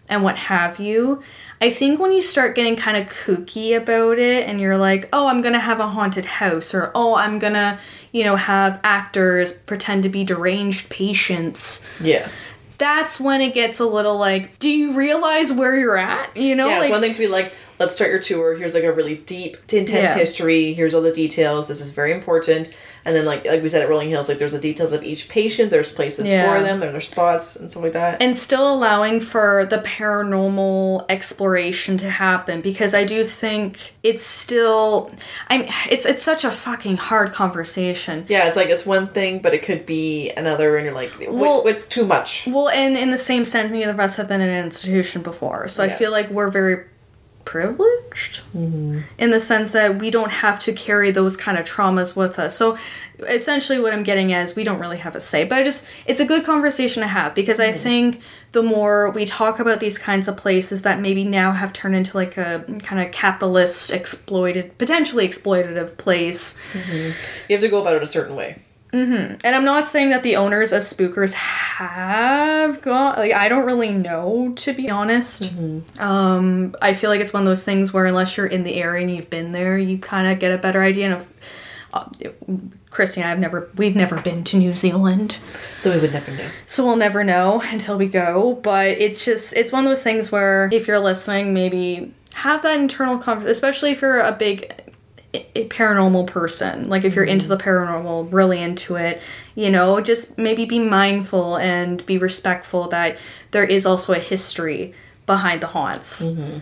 [0.08, 1.22] and what have you.
[1.62, 5.26] I think when you start getting kind of kooky about it and you're like, oh,
[5.26, 7.78] I'm gonna have a haunted house, or oh, I'm gonna,
[8.12, 12.52] you know, have actors pretend to be deranged patients, Yes.
[12.80, 16.36] That's when it gets a little like, do you realize where you're at?
[16.36, 18.56] You know, Yeah, like, it's one thing to be like, let's start your tour.
[18.56, 20.14] Here's like a really deep, intense Yeah.
[20.14, 20.72] history.
[20.74, 21.68] Here's all the details.
[21.68, 22.70] This is very important.
[23.04, 25.28] And then like like we said at Rolling Hills, like there's the details of each
[25.28, 25.70] patient.
[25.70, 26.54] There's places Yeah.
[26.54, 26.80] for them.
[26.80, 28.20] There are spots and stuff like that.
[28.20, 35.10] and still allowing for the paranormal exploration to happen because I do think it's still
[35.48, 38.26] I'm it's it's such a fucking hard conversation.
[38.28, 41.66] yeah, it's like it's one thing, but it could be another, and you're like, Well-
[41.66, 42.46] it's too much.
[42.46, 45.68] Well, and in the same sense, neither of us have been in an institution before,
[45.68, 46.84] so I feel like we're very
[47.50, 48.42] privileged?
[48.54, 49.00] Mm-hmm.
[49.18, 52.56] In the sense that we don't have to carry those kind of traumas with us.
[52.56, 52.78] So
[53.18, 55.88] essentially, what I'm getting at is we don't really have a say, but I just
[56.06, 57.82] it's a good conversation to have because I mm-hmm.
[57.82, 58.20] think
[58.52, 62.16] the more we talk about these kinds of places that maybe now have turned into
[62.16, 66.56] like a kind of capitalist exploited potentially exploitative place.
[66.72, 67.10] Mm-hmm.
[67.48, 68.62] You have to go about it a certain way.
[68.92, 73.16] And I'm not saying that the owners of Spookers have gone.
[73.16, 75.52] Like, I don't really know, to be honest.
[75.98, 79.02] Um, I feel like it's one of those things where unless you're in the area
[79.06, 81.16] and you've been there, you kind of get a better idea.
[81.16, 81.26] And
[81.92, 82.08] uh,
[82.90, 85.38] Christy and I have never, we've never been to New Zealand,
[85.78, 86.48] So we would never know.
[86.66, 88.54] so we'll never know until we go.
[88.62, 92.78] But it's just, it's one of those things where if you're listening, maybe have that
[92.78, 94.72] internal conversation, especially if you're a big
[95.34, 96.88] i- paranormal person.
[96.88, 97.56] Like if you're into mm-hmm.
[97.56, 99.20] the paranormal really into it
[99.54, 103.18] you know just maybe be mindful and be respectful that
[103.50, 104.94] there is also a history
[105.26, 106.22] behind the haunts.
[106.22, 106.58] Mm-hmm.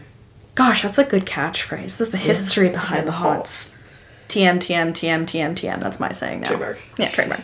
[0.55, 1.99] Gosh that's a good catchphrase.
[1.99, 3.78] That's the history behind the haunts
[4.29, 6.79] tm tm tm tm tm that's my saying now Trademark.
[6.99, 7.41] yeah trademark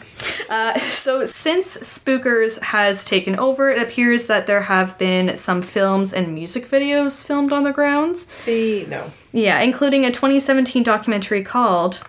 [0.51, 6.13] uh, so since spookers has taken over it appears that there have been some films
[6.13, 9.11] and music videos filmed on the grounds See, no.
[9.33, 12.01] yeah, including a 2017 documentary called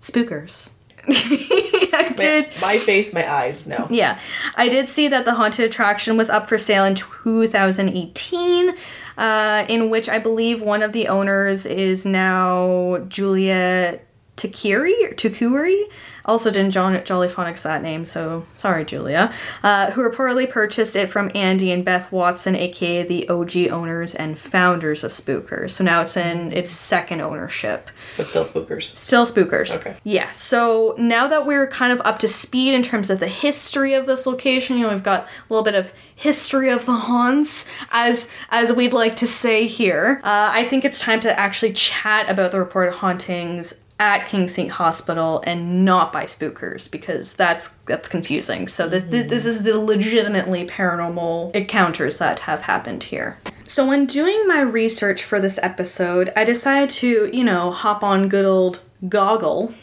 [0.00, 0.70] Spookers.
[1.08, 2.52] I My, did.
[2.60, 3.86] my face, my eyes, no.
[3.90, 4.18] Yeah,
[4.54, 8.74] I did see that the haunted attraction was up for sale in 2018,
[9.18, 14.00] uh, in which I believe one of the owners is now Julia
[14.40, 15.84] Takiri or Tukuri.
[16.24, 19.32] Also, didn't John Jolly Phonics that name, so sorry, Julia.
[19.62, 24.38] Uh, who reportedly purchased it from Andy and Beth Watson, aka the OG owners and
[24.38, 25.70] founders of Spookers.
[25.70, 27.90] So now it's in its second ownership.
[28.16, 28.94] But still spookers.
[28.96, 29.74] Still spookers.
[29.74, 29.96] Okay.
[30.04, 30.30] Yeah.
[30.32, 34.06] So now that we're kind of up to speed in terms of the history of
[34.06, 38.30] this location, you know, we've got a little bit of history of the haunts, as
[38.50, 40.20] as we'd like to say here.
[40.22, 45.42] Uh, I think it's time to actually chat about the reported hauntings at Kingseat Hospital
[45.46, 48.66] and not by spookers because that's that's confusing.
[48.66, 53.38] So this this, this is the legitimately paranormal encounters that have happened here.
[53.66, 58.28] So when doing my research for this episode, I decided to, you know, hop on
[58.28, 59.74] good old Goggle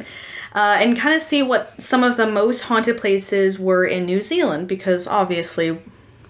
[0.54, 4.22] uh, and kind of see what some of the most haunted places were in New
[4.22, 5.78] Zealand because obviously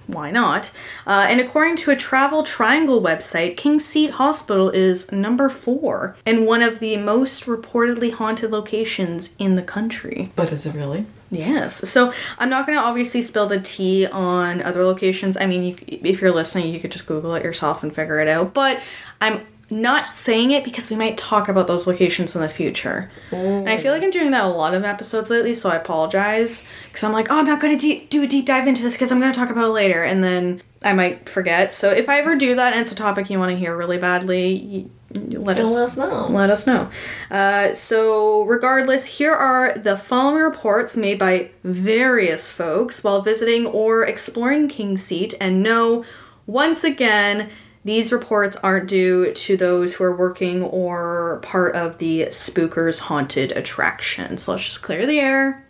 [0.06, 0.72] why not?
[1.06, 6.62] Uh, and according to a Travel Triangle website, Kingseat Hospital is number four and one
[6.62, 10.32] of the most reportedly haunted locations in the country.
[10.36, 11.06] But is it really?
[11.30, 11.88] Yes.
[11.88, 15.36] So I'm not going to obviously spill the tea on other locations.
[15.36, 18.28] I mean, you, if you're listening, you could just Google it yourself and figure it
[18.28, 18.54] out.
[18.54, 18.80] But
[19.20, 23.10] I'm not saying it because we might talk about those locations in the future.
[23.32, 26.66] And I feel like I'm doing that a lot of episodes lately, so I apologize.
[26.86, 28.94] Because I'm like, oh, I'm not going to de- do a deep dive into this
[28.94, 30.04] because I'm going to talk about it later.
[30.04, 31.72] And then I might forget.
[31.72, 33.98] So if I ever do that and it's a topic you want to hear really
[33.98, 36.28] badly, let us let us know.
[36.28, 36.90] let us know.
[37.30, 44.04] Uh, so, regardless, here are the following reports made by various folks while visiting or
[44.04, 45.34] exploring King's Seat.
[45.40, 46.04] And no,
[46.46, 47.50] once again,
[47.86, 53.52] these reports aren't due to those who are working or part of the Spookers Haunted
[53.52, 54.36] attraction.
[54.38, 55.64] So, let's just clear the air.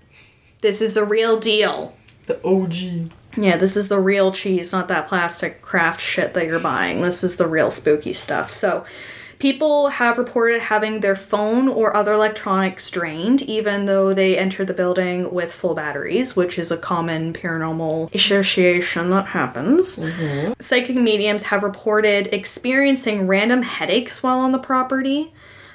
[0.62, 1.94] This is the real deal.
[2.24, 3.12] The OG.
[3.36, 7.02] Yeah, this is the real cheese, not that plastic craft shit that you're buying.
[7.02, 8.50] This is the real spooky stuff.
[8.50, 8.86] So,
[9.38, 14.74] People have reported having their phone or other electronics drained, even though they entered the
[14.74, 20.00] building with full batteries, which is a common paranormal association that happens.
[20.58, 25.32] Psychic mediums have reported experiencing random headaches while on the property.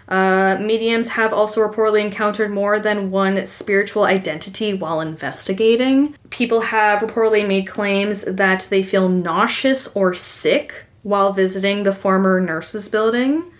[0.07, 6.15] Uh, mediums have also reportedly encountered more than one spiritual identity while investigating.
[6.31, 12.39] People have reportedly made claims that they feel nauseous or sick while visiting the former
[12.39, 13.51] nurses' building.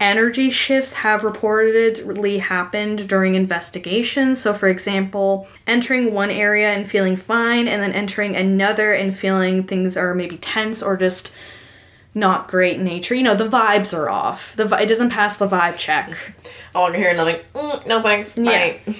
[0.00, 4.40] Energy shifts have reportedly happened during investigations.
[4.40, 9.64] So, for example, entering one area and feeling fine, and then entering another and feeling
[9.64, 11.32] things are maybe tense or just
[12.14, 13.14] not great in nature.
[13.14, 14.54] You know, the vibes are off.
[14.54, 16.16] The vi- it doesn't pass the vibe check.
[16.76, 17.40] I can hear nothing.
[17.54, 18.36] Mm, no thanks.
[18.36, 18.80] Bye.
[18.86, 18.94] Yeah.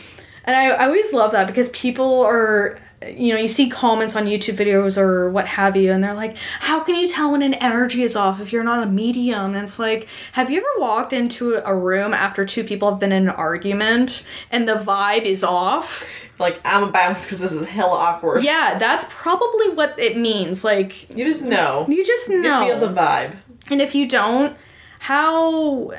[0.45, 4.26] And I, I always love that because people are, you know, you see comments on
[4.26, 7.55] YouTube videos or what have you, and they're like, how can you tell when an
[7.55, 9.55] energy is off if you're not a medium?
[9.55, 13.12] And it's like, have you ever walked into a room after two people have been
[13.12, 16.05] in an argument and the vibe is off?
[16.40, 18.42] Like I'm a bounce because this is hella awkward.
[18.42, 20.64] Yeah, that's probably what it means.
[20.64, 21.86] Like, You just know.
[21.88, 22.62] you just know.
[22.66, 23.36] You feel the vibe.
[23.70, 24.57] And if you don't,
[24.99, 25.92] how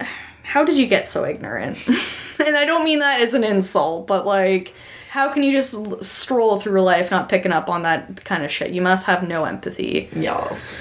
[0.44, 1.88] how did you get so ignorant?
[2.46, 4.74] and I don't mean that as an insult, but like
[5.10, 8.52] how can you just l- stroll through life not picking up on that kind of
[8.52, 8.72] shit?
[8.72, 10.76] You must have no empathy, Yes.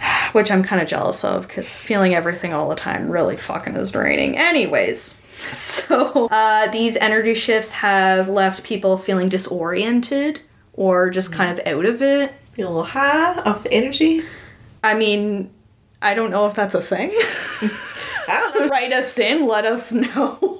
[0.32, 3.90] which I'm kind of jealous of cuz feeling everything all the time really fucking is
[3.92, 4.36] draining.
[4.38, 5.20] Anyways,
[5.50, 10.40] so uh, these energy shifts have left people feeling disoriented
[10.72, 12.32] or just kind of out of it.
[12.52, 14.22] Feel a little high off energy.
[14.82, 15.50] I mean,
[16.02, 17.10] I don't know if that's a thing.
[17.12, 18.66] I don't know.
[18.68, 20.59] write us in, let us know.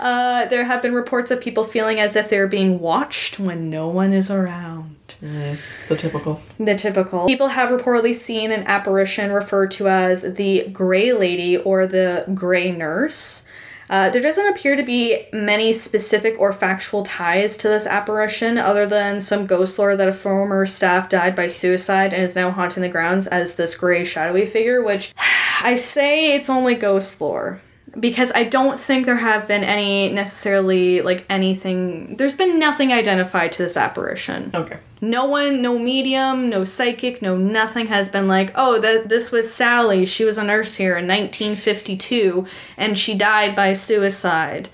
[0.00, 3.88] Uh, there have been reports of people feeling as if they're being watched when no
[3.88, 4.96] one is around.
[5.20, 6.40] The typical.
[6.58, 7.26] The typical.
[7.26, 12.70] People have reportedly seen an apparition referred to as the Grey Lady or the Grey
[12.70, 13.44] Nurse.
[13.90, 18.86] Uh, there doesn't appear to be many specific or factual ties to this apparition, other
[18.86, 22.82] than some ghost lore that a former staff died by suicide and is now haunting
[22.82, 25.14] the grounds as this gray, shadowy figure, which
[25.62, 27.60] I say it's only ghost lore.
[27.98, 32.16] Because I don't think there have been any necessarily, like, anything.
[32.16, 34.50] There's been nothing identified to this apparition.
[34.54, 34.78] Okay.
[35.00, 39.52] No one, no medium, no psychic, no nothing has been like, oh, that this was
[39.52, 40.04] Sally.
[40.04, 42.46] She was a nurse here in 1952,
[42.76, 44.68] and she died by suicide.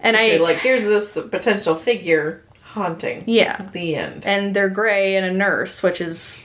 [0.00, 3.24] And I like, here's this potential figure haunting.
[3.26, 4.26] yeah, The end.
[4.26, 6.42] and they're gray and a nurse, which is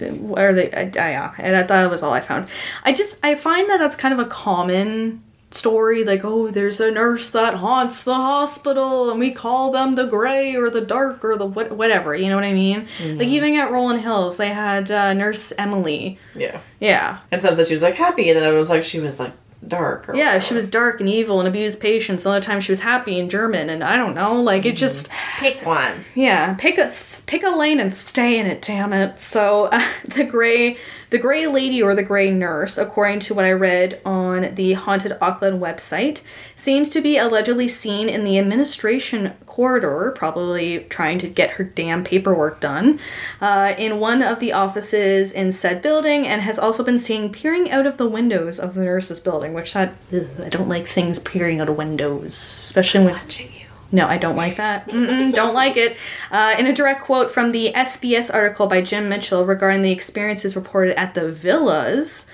[0.00, 0.72] what are they?
[0.72, 2.48] I, I, yeah, that that was all I found.
[2.84, 5.22] I just I find that that's kind of a common
[5.54, 10.06] story like oh there's a nurse that haunts the hospital and we call them the
[10.06, 13.54] gray or the dark or the what, whatever you know what i mean like even
[13.54, 16.60] at Rolling Hills they had uh, nurse emily yeah.
[16.80, 19.18] yeah And some said she was like happy, and then it was like she was
[19.20, 19.32] like
[19.66, 20.08] dark.
[20.08, 23.20] Or yeah she was dark and evil and abused patients another time she was happy
[23.20, 26.04] and german and i don't know like it just pick one.
[26.14, 26.90] Yeah, pick a
[27.26, 28.62] pick a lane and stay in it.
[28.62, 29.18] Damn it.
[29.20, 30.76] So uh, the gray
[31.12, 35.18] the gray lady or the gray nurse, according to what I read on the Haunted
[35.20, 36.22] Auckland website,
[36.56, 42.02] seems to be allegedly seen in the administration corridor, probably trying to get her damn
[42.02, 42.98] paperwork done,
[43.42, 47.70] uh, in one of the offices in said building, and has also been seen peering
[47.70, 49.52] out of the windows of the nurses' building.
[49.52, 53.61] Which that ugh, I don't like things peering out of windows, especially when Watching you.
[53.94, 54.88] No, I don't like that.
[54.88, 55.96] Mm-mm, don't like it.
[56.30, 60.56] Uh, in a direct quote from the SBS article by Jim Mitchell regarding the experiences
[60.56, 62.30] reported at the villas,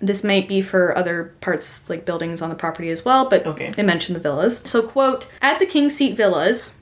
[0.00, 3.72] this might be for other parts, like buildings on the property as well, but Okay.
[3.76, 4.58] it mentioned the villas.
[4.64, 6.78] So, quote, at the Kingseat Villas,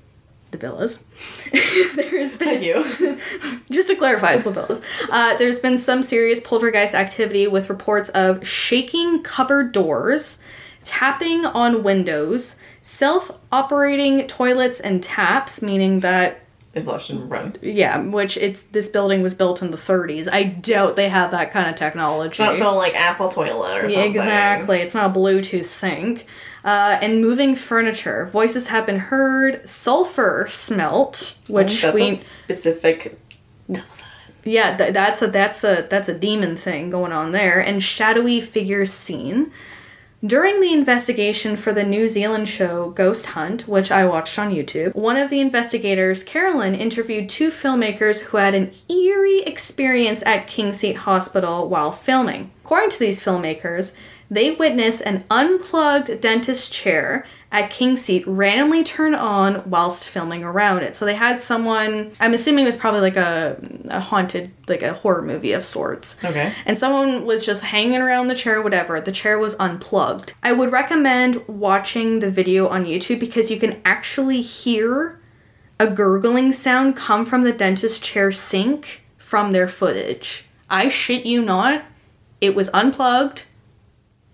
[0.50, 1.04] the villas,
[1.96, 3.18] there's been Thank you.
[3.70, 4.82] just to clarify, the villas.
[5.10, 10.42] Uh, there's been some serious poltergeist activity with reports of shaking cupboard doors,
[10.84, 16.40] tapping on windows, self-operating toilets and taps, meaning that
[16.72, 17.54] they flushed and run.
[17.60, 20.26] yeah, which it's this building was built in the 30s.
[20.26, 22.42] I doubt they have that kind of technology.
[22.42, 24.10] Not so like Apple toilet or something.
[24.10, 24.78] exactly.
[24.78, 26.24] It's not a Bluetooth sync.
[26.64, 28.26] Uh, and moving furniture.
[28.26, 29.68] Voices have been heard.
[29.68, 33.18] Sulfur smelt, which That's we a specific.
[34.44, 38.40] Yeah, th- that's a that's a that's a demon thing going on there, and shadowy
[38.40, 39.52] figures seen.
[40.26, 44.92] During the investigation for the New Zealand show Ghost Hunt, which I watched on YouTube,
[44.96, 50.96] one of the investigators, Carolyn, interviewed two filmmakers who had an eerie experience at Kingseat
[50.96, 52.50] Hospital while filming.
[52.64, 53.94] According to these filmmakers,
[54.30, 60.94] they witness an unplugged dentist chair at Kingseat randomly turn on whilst filming around it.
[60.94, 63.58] So they had someone, I'm assuming it was probably like a,
[63.88, 66.22] a haunted, like a horror movie of sorts.
[66.22, 66.52] Okay.
[66.66, 69.00] And someone was just hanging around the chair, whatever.
[69.00, 70.34] The chair was unplugged.
[70.42, 75.18] I would recommend watching the video on YouTube because you can actually hear
[75.80, 80.44] a gurgling sound come from the dentist chair sink from their footage.
[80.68, 81.84] I shit you not,
[82.42, 83.44] it was unplugged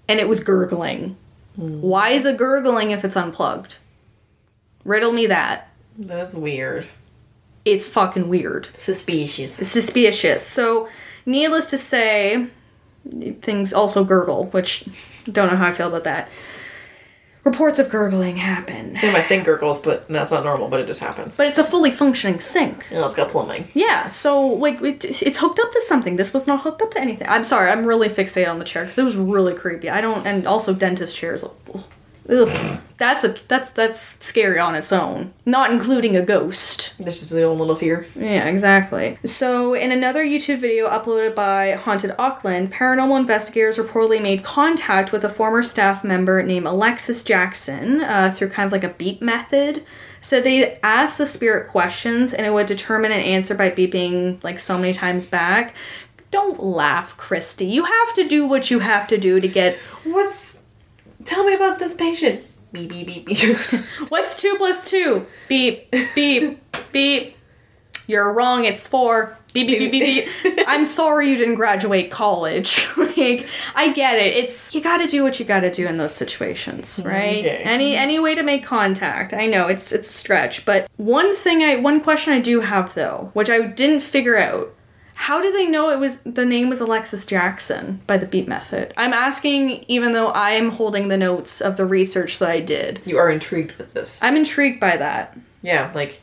[0.09, 1.17] and it was gurgling.
[1.57, 3.77] Why is it gurgling if it's unplugged?
[4.85, 5.69] Riddle me that.
[5.97, 6.87] That's weird.
[7.65, 8.69] It's fucking weird.
[8.73, 9.55] Suspicious.
[9.55, 10.47] Suspicious.
[10.47, 10.89] So,
[11.25, 12.49] needless to say,
[13.41, 14.85] things also gurgle, which
[15.31, 16.29] don't know how I feel about that.
[17.45, 18.95] Reports of gurgling happen.
[19.03, 21.37] My sink gurgles, but that's not normal, but it just happens.
[21.37, 22.91] But it's a fully functioning sink.
[22.91, 23.69] Know, it's got plumbing.
[23.75, 26.17] Yeah, so like it, it's hooked up to something.
[26.17, 27.29] This was not hooked up to anything.
[27.29, 29.91] I'm sorry, I'm really fixated on the chair because it was really creepy.
[29.91, 31.45] I don't, and also dentist chairs.
[31.45, 31.85] Ugh,
[32.27, 35.35] that's a that's that's scary on its own.
[35.45, 36.95] Not including a ghost.
[36.99, 38.07] This is the old little fear.
[38.17, 39.19] Yeah, exactly.
[39.25, 45.25] So, in another YouTube video uploaded by Haunted Auckland, paranormal investigators reportedly made contact with
[45.25, 49.85] a former staff member named Alexis Jackson uh, through kind of like a beep method.
[50.23, 54.59] So they'd ask the spirit questions, and it would determine an answer by beeping like
[54.59, 55.75] so many times back.
[56.31, 57.67] Don't laugh, Christy.
[57.67, 59.77] You have to do what you have to do to get.
[60.05, 60.54] What's.
[61.25, 62.45] Tell me about this patient.
[62.73, 63.59] Beep, beep, beep, beep.
[64.09, 65.27] What's two plus two?
[65.49, 66.61] Beep, beep,
[66.93, 67.37] beep.
[68.07, 68.65] You're wrong.
[68.65, 69.39] It's four.
[69.53, 70.65] Beep, beep, beep, beep, beep.
[70.69, 72.85] I'm sorry you didn't graduate college.
[72.97, 73.47] like,
[73.77, 74.37] I get it.
[74.37, 77.09] It's you got to do what you got to do in those situations, mm-hmm.
[77.09, 77.39] right?
[77.39, 77.57] Okay.
[77.59, 78.03] Any mm-hmm.
[78.03, 79.33] any way to make contact.
[79.33, 82.95] I know it's it's a stretch, but one thing I one question I do have
[82.95, 84.75] though, which I didn't figure out.
[85.15, 88.93] How did they know it was the name was Alexis Jackson by the beat method?
[88.97, 93.01] I'm asking even though I am holding the notes of the research that I did.
[93.07, 94.23] you are intrigued with this.
[94.23, 95.37] I'm intrigued by that.
[95.63, 96.21] yeah, like,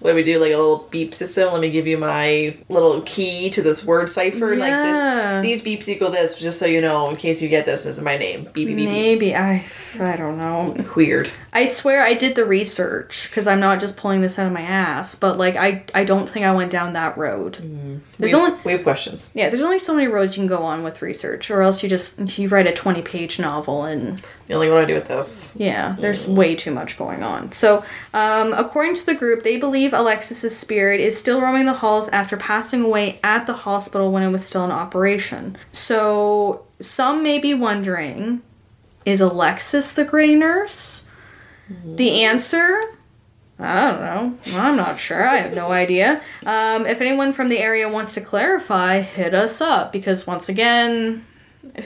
[0.00, 0.38] what do we do?
[0.38, 1.50] Like a little beep system?
[1.52, 4.54] Let me give you my little key to this word cipher.
[4.54, 4.60] Yeah.
[5.42, 7.82] Like, this, these beeps equal this, just so you know, in case you get this,
[7.82, 8.44] this is my name.
[8.44, 8.88] Beep, beep, beep, beep.
[8.88, 9.64] Maybe I
[9.98, 10.76] I don't know.
[10.94, 11.28] Weird.
[11.52, 14.62] I swear I did the research because I'm not just pulling this out of my
[14.62, 17.56] ass, but like I I don't think I went down that road.
[18.18, 19.30] There's we, only we have questions.
[19.34, 21.88] yeah, there's only so many roads you can go on with research, or else you
[21.88, 25.52] just you write a 20 page novel and You what do I do with this?
[25.56, 27.52] yeah, there's way too much going on.
[27.52, 32.08] So, um, according to the group, they believe Alexis's spirit is still roaming the halls
[32.10, 35.56] after passing away at the hospital when it was still in operation.
[35.72, 38.42] So, some may be wondering
[39.04, 41.04] is Alexis the gray nurse?
[41.84, 42.80] The answer
[43.60, 44.38] I don't know.
[44.60, 45.26] I'm not sure.
[45.28, 46.22] I have no idea.
[46.46, 51.26] Um, if anyone from the area wants to clarify, hit us up because once again,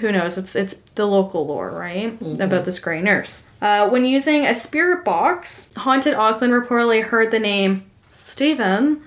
[0.01, 0.37] who knows?
[0.37, 2.21] It's it's the local lore, right?
[2.41, 3.47] About this gray nurse.
[3.63, 9.03] Uh, when using a spirit box, Haunted Auckland reportedly heard the name Stephen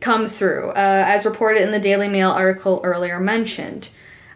[0.00, 3.88] come through, uh, as reported in the Daily Mail article earlier mentioned.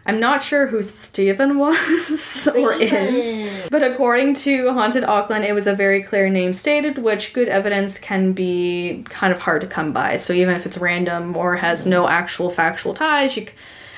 [0.05, 5.65] I'm not sure who Stephen was or is, but according to Haunted Auckland, it was
[5.65, 9.93] a very clear name stated, which good evidence can be kind of hard to come
[9.93, 10.17] by.
[10.17, 13.51] So even if it's random or has no actual factual ties, you, c-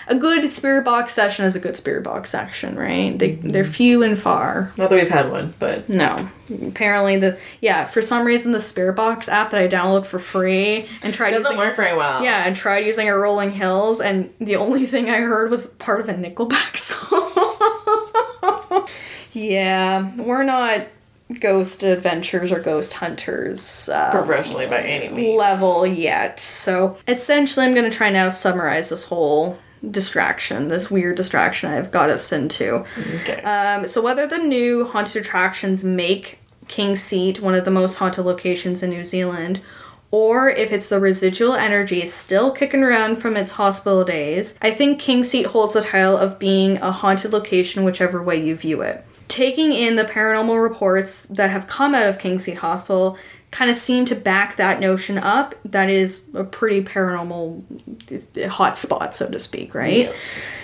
[0.07, 3.17] a good spirit box session is a good spirit box session, right?
[3.17, 4.71] They they're few and far.
[4.77, 6.29] Not that we've had one, but No.
[6.67, 10.87] Apparently the yeah, for some reason the Spirit Box app that I downloaded for free
[11.01, 12.23] and tried doesn't using work very well.
[12.23, 16.01] yeah, and tried using a Rolling Hills and the only thing I heard was part
[16.01, 16.77] of a Nickelback
[18.69, 18.87] song.
[19.33, 20.87] yeah, we're not
[21.39, 25.37] ghost adventures or ghost hunters uh, Professionally by any means.
[25.37, 26.39] level yet.
[26.39, 29.57] So essentially I'm gonna try now summarize this whole
[29.89, 32.85] distraction, this weird distraction I've got us into.
[33.21, 33.41] Okay.
[33.41, 38.81] Um, so whether the new haunted attractions make Kingseat one of the most haunted locations
[38.81, 39.61] in New Zealand,
[40.11, 45.01] or if it's the residual energy still kicking around from its hospital days, I think
[45.01, 49.05] Kingseat holds the title of being a haunted location whichever way you view it.
[49.27, 53.17] Taking in the paranormal reports that have come out of Kingseat Hospital
[53.55, 55.55] kind of seem to back that notion up.
[55.63, 57.63] That is a pretty paranormal
[58.49, 60.09] hotspot, so to speak, right?
[60.09, 60.15] Yes.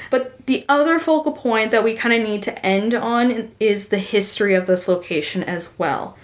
[0.10, 3.98] But the other focal point that we kind of need to end on is the
[3.98, 6.18] history of this location as well.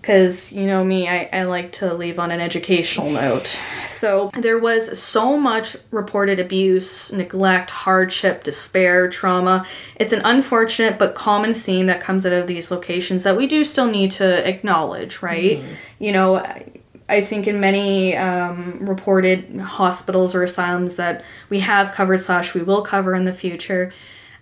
[0.00, 3.58] Because, you know me, I, I like to leave on an educational note.
[3.86, 9.66] So, there was so much reported abuse, neglect, hardship, despair, trauma.
[9.96, 13.62] It's an unfortunate but common theme that comes out of these locations that we do
[13.62, 15.62] still need to acknowledge, right?
[15.98, 16.66] You know, I-
[17.08, 22.62] I think in many um, reported hospitals or asylums that we have covered slash we
[22.62, 23.92] will cover in the future,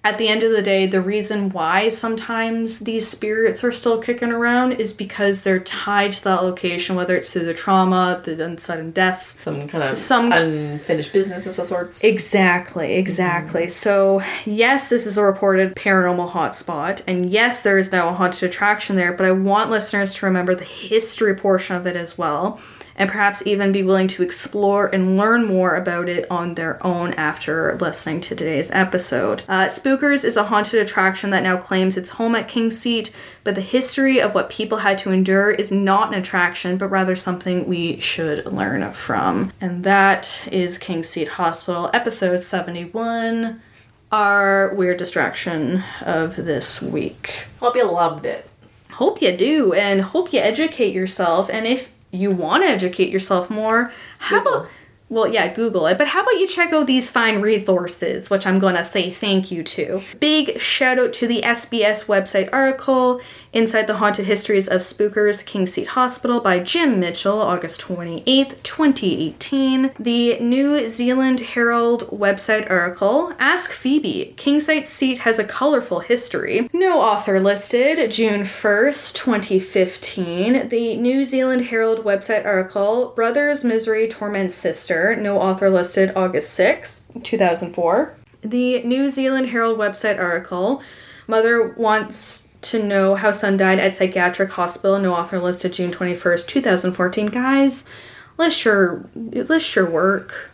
[0.09, 4.33] at the end of the day, the reason why sometimes these spirits are still kicking
[4.33, 8.91] around is because they're tied to that location, whether it's through the trauma, the sudden
[8.91, 9.39] deaths.
[9.43, 12.03] Some kind of Some- unfinished business of some sorts.
[12.03, 13.65] Exactly, exactly.
[13.65, 13.69] Mm-hmm.
[13.69, 18.45] So, yes, this is a reported paranormal hotspot, and yes, there is now a haunted
[18.45, 22.59] attraction there, but I want listeners to remember the history portion of it as well,
[22.99, 27.15] and perhaps even be willing to explore and learn more about it on their own
[27.15, 29.43] after listening to today's episode.
[29.49, 33.13] Uh, Spookers is a haunted attraction that now claims its home at King's Seat,
[33.45, 37.15] but the history of what people had to endure is not an attraction, but rather
[37.15, 39.53] something we should learn from.
[39.61, 43.63] And that is King's Seat Hospital, episode 71,
[44.11, 47.45] our weird distraction of this week.
[47.61, 48.49] Hope you loved it.
[48.93, 51.49] Hope you do, and hope you educate yourself.
[51.49, 54.55] And if you want to educate yourself more, how Google.
[54.61, 54.71] about
[55.11, 55.97] well, yeah, Google it.
[55.97, 59.51] But how about you check out these fine resources, which I'm going to say thank
[59.51, 60.01] you to.
[60.21, 63.21] Big shout out to the SBS website article,
[63.51, 69.93] Inside the Haunted Histories of Spookers, Kingseat Hospital by Jim Mitchell, August 28th, 2018.
[69.99, 76.69] The New Zealand Herald website article, Ask Phoebe, Kingseat has a colorful history.
[76.75, 80.69] No author listed, June 1st, 2015.
[80.69, 87.25] The New Zealand Herald website article, Brothers Misery Torments Sister, no author listed, August 6th,
[87.25, 88.15] 2004.
[88.43, 90.83] The New Zealand Herald website article,
[91.27, 96.47] Mother wants to know how son died at psychiatric hospital, no author listed, June 21st,
[96.47, 97.27] 2014.
[97.27, 97.89] Guys,
[98.37, 100.51] list your, list your work.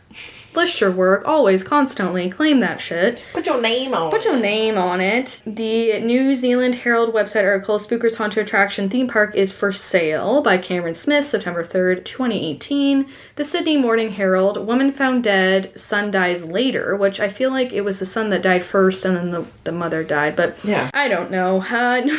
[0.55, 3.21] List your work, always, constantly, claim that shit.
[3.33, 4.11] Put your name on.
[4.11, 5.43] Put your name on it.
[5.45, 10.59] The New Zealand Herald website article Spookers Haunted Attraction Theme Park is for sale by
[10.59, 13.09] Cameron Smith, September 3rd, 2018.
[13.35, 17.81] The Sydney Morning Herald Woman Found Dead, Son Dies Later, which I feel like it
[17.85, 20.89] was the son that died first and then the, the mother died, but Yeah.
[20.95, 21.63] I don't know.
[21.63, 22.09] Uh,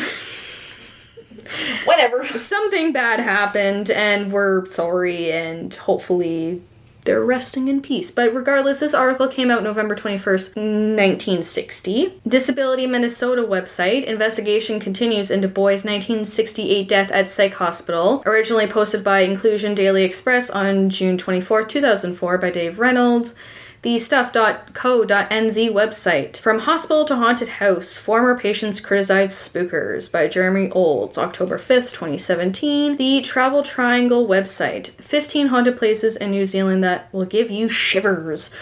[1.84, 2.26] Whatever.
[2.38, 6.60] something bad happened and we're sorry and hopefully
[7.06, 8.10] they're resting in peace.
[8.10, 12.20] But regardless, this article came out November 21st, 1960.
[12.26, 18.22] Disability Minnesota website investigation continues into boy's 1968 death at Psych Hospital.
[18.26, 23.34] Originally posted by Inclusion Daily Express on June 24, 2004 by Dave Reynolds.
[23.82, 26.38] The stuff.co.nz website.
[26.38, 32.96] From Hospital to Haunted House, Former Patients Criticized Spookers by Jeremy Olds, October 5th, 2017.
[32.96, 34.88] The Travel Triangle website.
[34.92, 38.52] 15 haunted places in New Zealand that will give you shivers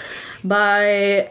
[0.42, 1.30] by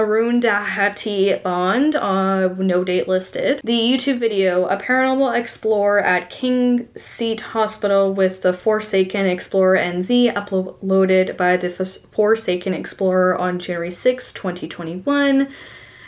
[0.00, 3.60] Arun Dahati Bond, uh, no date listed.
[3.62, 11.36] The YouTube video, a paranormal explorer at Kingseat Hospital with the Forsaken Explorer NZ, uploaded
[11.36, 15.48] by the Forsaken Explorer on January 6, 2021.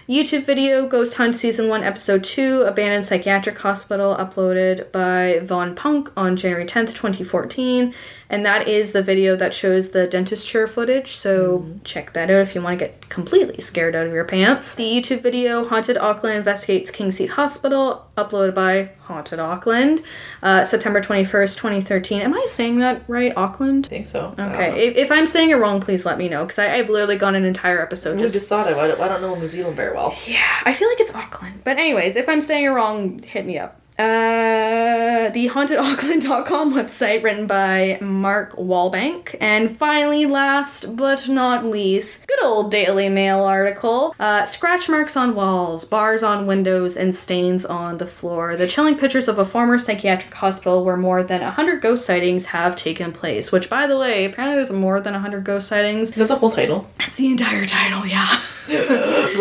[0.09, 6.11] YouTube video, Ghost Hunt Season 1, Episode 2, Abandoned Psychiatric Hospital, uploaded by Von Punk
[6.17, 7.95] on January 10th, 2014.
[8.33, 12.41] And that is the video that shows the dentist chair footage, so check that out
[12.41, 14.75] if you want to get completely scared out of your pants.
[14.75, 20.03] The YouTube video, Haunted Auckland Investigates Kingseat Hospital, uploaded by Haunted Auckland,
[20.43, 22.23] uh, September 21st, 2013.
[22.23, 23.85] Am I saying that right, Auckland?
[23.85, 24.33] I think so.
[24.39, 24.55] I don't know.
[24.55, 27.35] Okay, if, if I'm saying it wrong, please let me know, because I've literally gone
[27.35, 28.99] an entire episode We just thought of it.
[28.99, 30.15] I don't know New Zealand very well.
[30.27, 31.65] yeah, I feel like it's Auckland.
[31.65, 33.82] But anyways, if I'm saying it wrong, hit me up.
[33.99, 39.37] Uh, the hauntedauckland.com website written by Mark Walbank.
[39.41, 44.15] And finally, last but not least, good old Daily Mail article.
[44.19, 48.57] Uh, scratch marks on walls, bars on windows, and stains on the floor.
[48.57, 52.77] The chilling pictures of a former psychiatric hospital where more than 100 ghost sightings have
[52.77, 53.53] taken place.
[53.53, 56.13] Which, by the way, apparently there's more than 100 ghost sightings.
[56.15, 56.89] That's the whole title.
[56.99, 58.41] That's the entire title, yeah.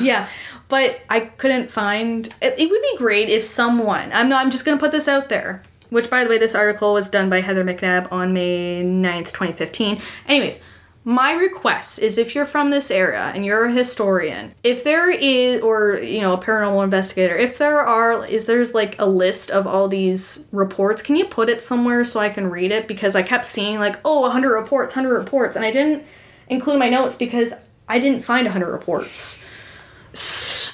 [0.00, 0.28] Yeah,
[0.68, 2.26] but I couldn't find.
[2.40, 4.10] It, it would be great if someone.
[4.12, 4.44] I'm not.
[4.44, 5.62] I'm just gonna put this out there.
[5.90, 10.02] Which, by the way, this article was done by Heather McNabb on May 9th, 2015.
[10.26, 10.62] Anyways,
[11.08, 15.62] my request is if you're from this area and you're a historian, if there is,
[15.62, 19.66] or you know, a paranormal investigator, if there are, is there's like a list of
[19.66, 22.86] all these reports, can you put it somewhere so I can read it?
[22.86, 26.04] Because I kept seeing like, oh, 100 reports, 100 reports, and I didn't
[26.48, 27.54] include my notes because
[27.88, 29.42] I didn't find 100 reports.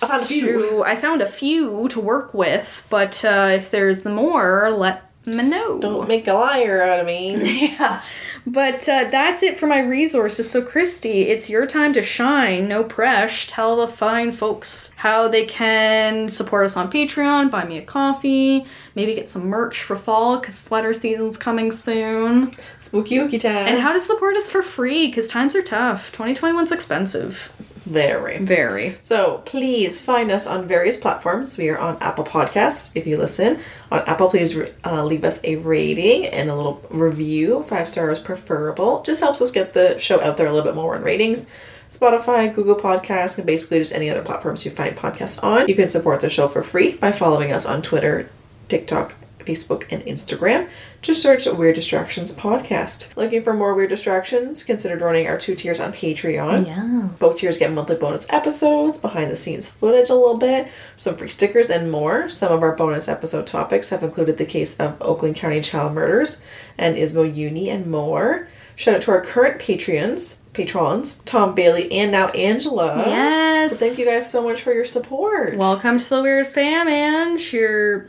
[0.02, 0.60] I found a few.
[0.60, 5.42] So I found a few to work with, but uh, if there's more, let me
[5.42, 5.78] know.
[5.80, 7.70] Don't make a liar out of me.
[7.78, 8.02] Yeah.
[8.46, 10.50] But uh, that's it for my resources.
[10.50, 12.68] So, Christy, it's your time to shine.
[12.68, 13.46] No press.
[13.46, 18.66] Tell the fine folks how they can support us on Patreon, buy me a coffee,
[18.94, 23.66] maybe get some merch for fall because sweater season's coming soon, Spooky ooky time.
[23.66, 26.12] and how to support us for free because times are tough.
[26.14, 27.50] 2021's expensive.
[27.84, 28.38] Very.
[28.38, 28.96] Very.
[29.02, 31.58] So please find us on various platforms.
[31.58, 32.90] We are on Apple Podcasts.
[32.94, 33.60] If you listen
[33.90, 37.62] on Apple, please uh, leave us a rating and a little review.
[37.64, 39.02] Five stars preferable.
[39.02, 41.48] Just helps us get the show out there a little bit more in ratings.
[41.90, 45.68] Spotify, Google Podcasts, and basically just any other platforms you find podcasts on.
[45.68, 48.28] You can support the show for free by following us on Twitter,
[48.68, 49.14] TikTok,
[49.44, 50.68] Facebook, and Instagram.
[51.02, 53.16] Just search Weird Distractions Podcast.
[53.16, 54.64] Looking for more Weird Distractions?
[54.64, 56.66] Consider joining our two tiers on Patreon.
[56.66, 57.08] Yeah.
[57.18, 61.28] Both tiers get monthly bonus episodes, behind the scenes footage a little bit, some free
[61.28, 62.28] stickers, and more.
[62.28, 66.40] Some of our bonus episode topics have included the case of Oakland County child murders
[66.78, 68.48] and Ismo Uni and more.
[68.76, 73.04] Shout out to our current Patreons, patrons, Tom Bailey and now Angela.
[73.06, 73.70] Yes.
[73.70, 75.56] So thank you guys so much for your support.
[75.56, 78.08] Welcome to the Weird Fam, and you're.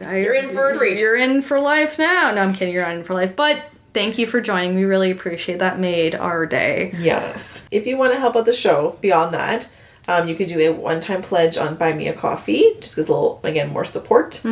[0.00, 0.98] I, You're in for a treat.
[1.00, 2.32] You're in for life now.
[2.32, 2.74] No, I'm kidding.
[2.74, 3.62] You're not in for life, but
[3.92, 4.74] thank you for joining.
[4.74, 5.78] We really appreciate that.
[5.78, 6.94] Made our day.
[6.98, 7.66] Yes.
[7.70, 9.68] If you want to help out the show beyond that,
[10.06, 13.12] um, you could do a one-time pledge on Buy Me a Coffee, just get a
[13.12, 14.42] little, again, more support.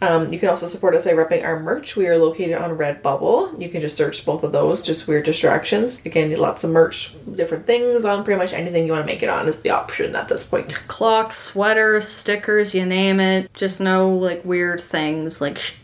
[0.00, 1.96] Um, you can also support us by repping our merch.
[1.96, 3.60] We are located on Redbubble.
[3.60, 6.04] You can just search both of those, just Weird Distractions.
[6.06, 9.28] Again, lots of merch, different things on pretty much anything you want to make it
[9.28, 10.82] on is the option at this point.
[10.88, 13.52] Clocks, sweaters, stickers, you name it.
[13.54, 15.74] Just no like weird things like sh-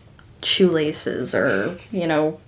[0.41, 2.39] shoelaces or you know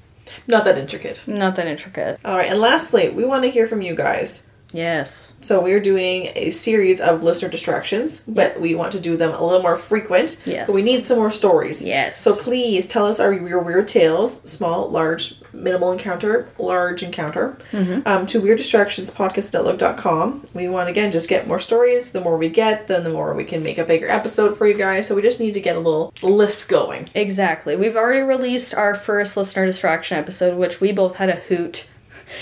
[0.47, 1.27] Not that intricate.
[1.27, 2.19] not that intricate.
[2.25, 4.49] All right, and lastly, we want to hear from you guys.
[4.71, 5.37] Yes.
[5.41, 9.43] So we're doing a series of listener distractions, but we want to do them a
[9.45, 10.41] little more frequent.
[10.45, 10.67] Yes.
[10.67, 11.83] But we need some more stories.
[11.83, 12.19] Yes.
[12.19, 18.07] So please tell us our your weird tales, small, large, minimal encounter, large encounter, Mm-hmm.
[18.07, 20.45] um, to weirddistractionspodcast.com.
[20.53, 22.11] We want again just get more stories.
[22.11, 24.73] The more we get, then the more we can make a bigger episode for you
[24.75, 25.07] guys.
[25.07, 27.09] So we just need to get a little list going.
[27.15, 27.75] Exactly.
[27.75, 31.87] We've already released our first listener distraction episode, which we both had a hoot.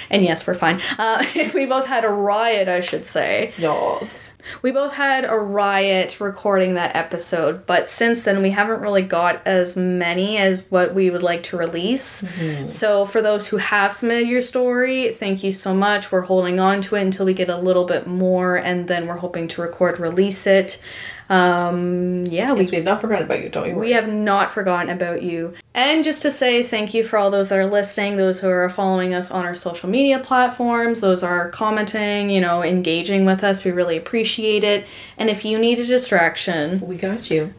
[0.10, 0.82] And yes, we're fine.
[0.98, 3.54] Uh, we both had a riot, I should say.
[3.58, 4.36] Yes.
[4.62, 9.46] We both had a riot recording that episode, but since then we haven't really got
[9.46, 12.28] as many as what we would like to release.
[12.68, 16.12] So, for those who have submitted your story, thank you so much.
[16.12, 19.18] We're holding on to it until we get a little bit more, and then we're
[19.18, 20.82] hoping to record, release it.
[21.30, 23.88] Um, yeah, we Yes, we have not forgotten about you, don't you worry.
[23.88, 25.53] we have not forgotten about you.
[25.75, 28.67] And just to say thank you for all those that are listening, those who are
[28.69, 33.63] following us on our social media platforms, those are commenting, you know, engaging with us.
[33.63, 34.88] We really appreciate it.
[35.17, 37.53] And if you need a distraction, we got you.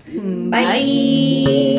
[0.50, 1.76] bye.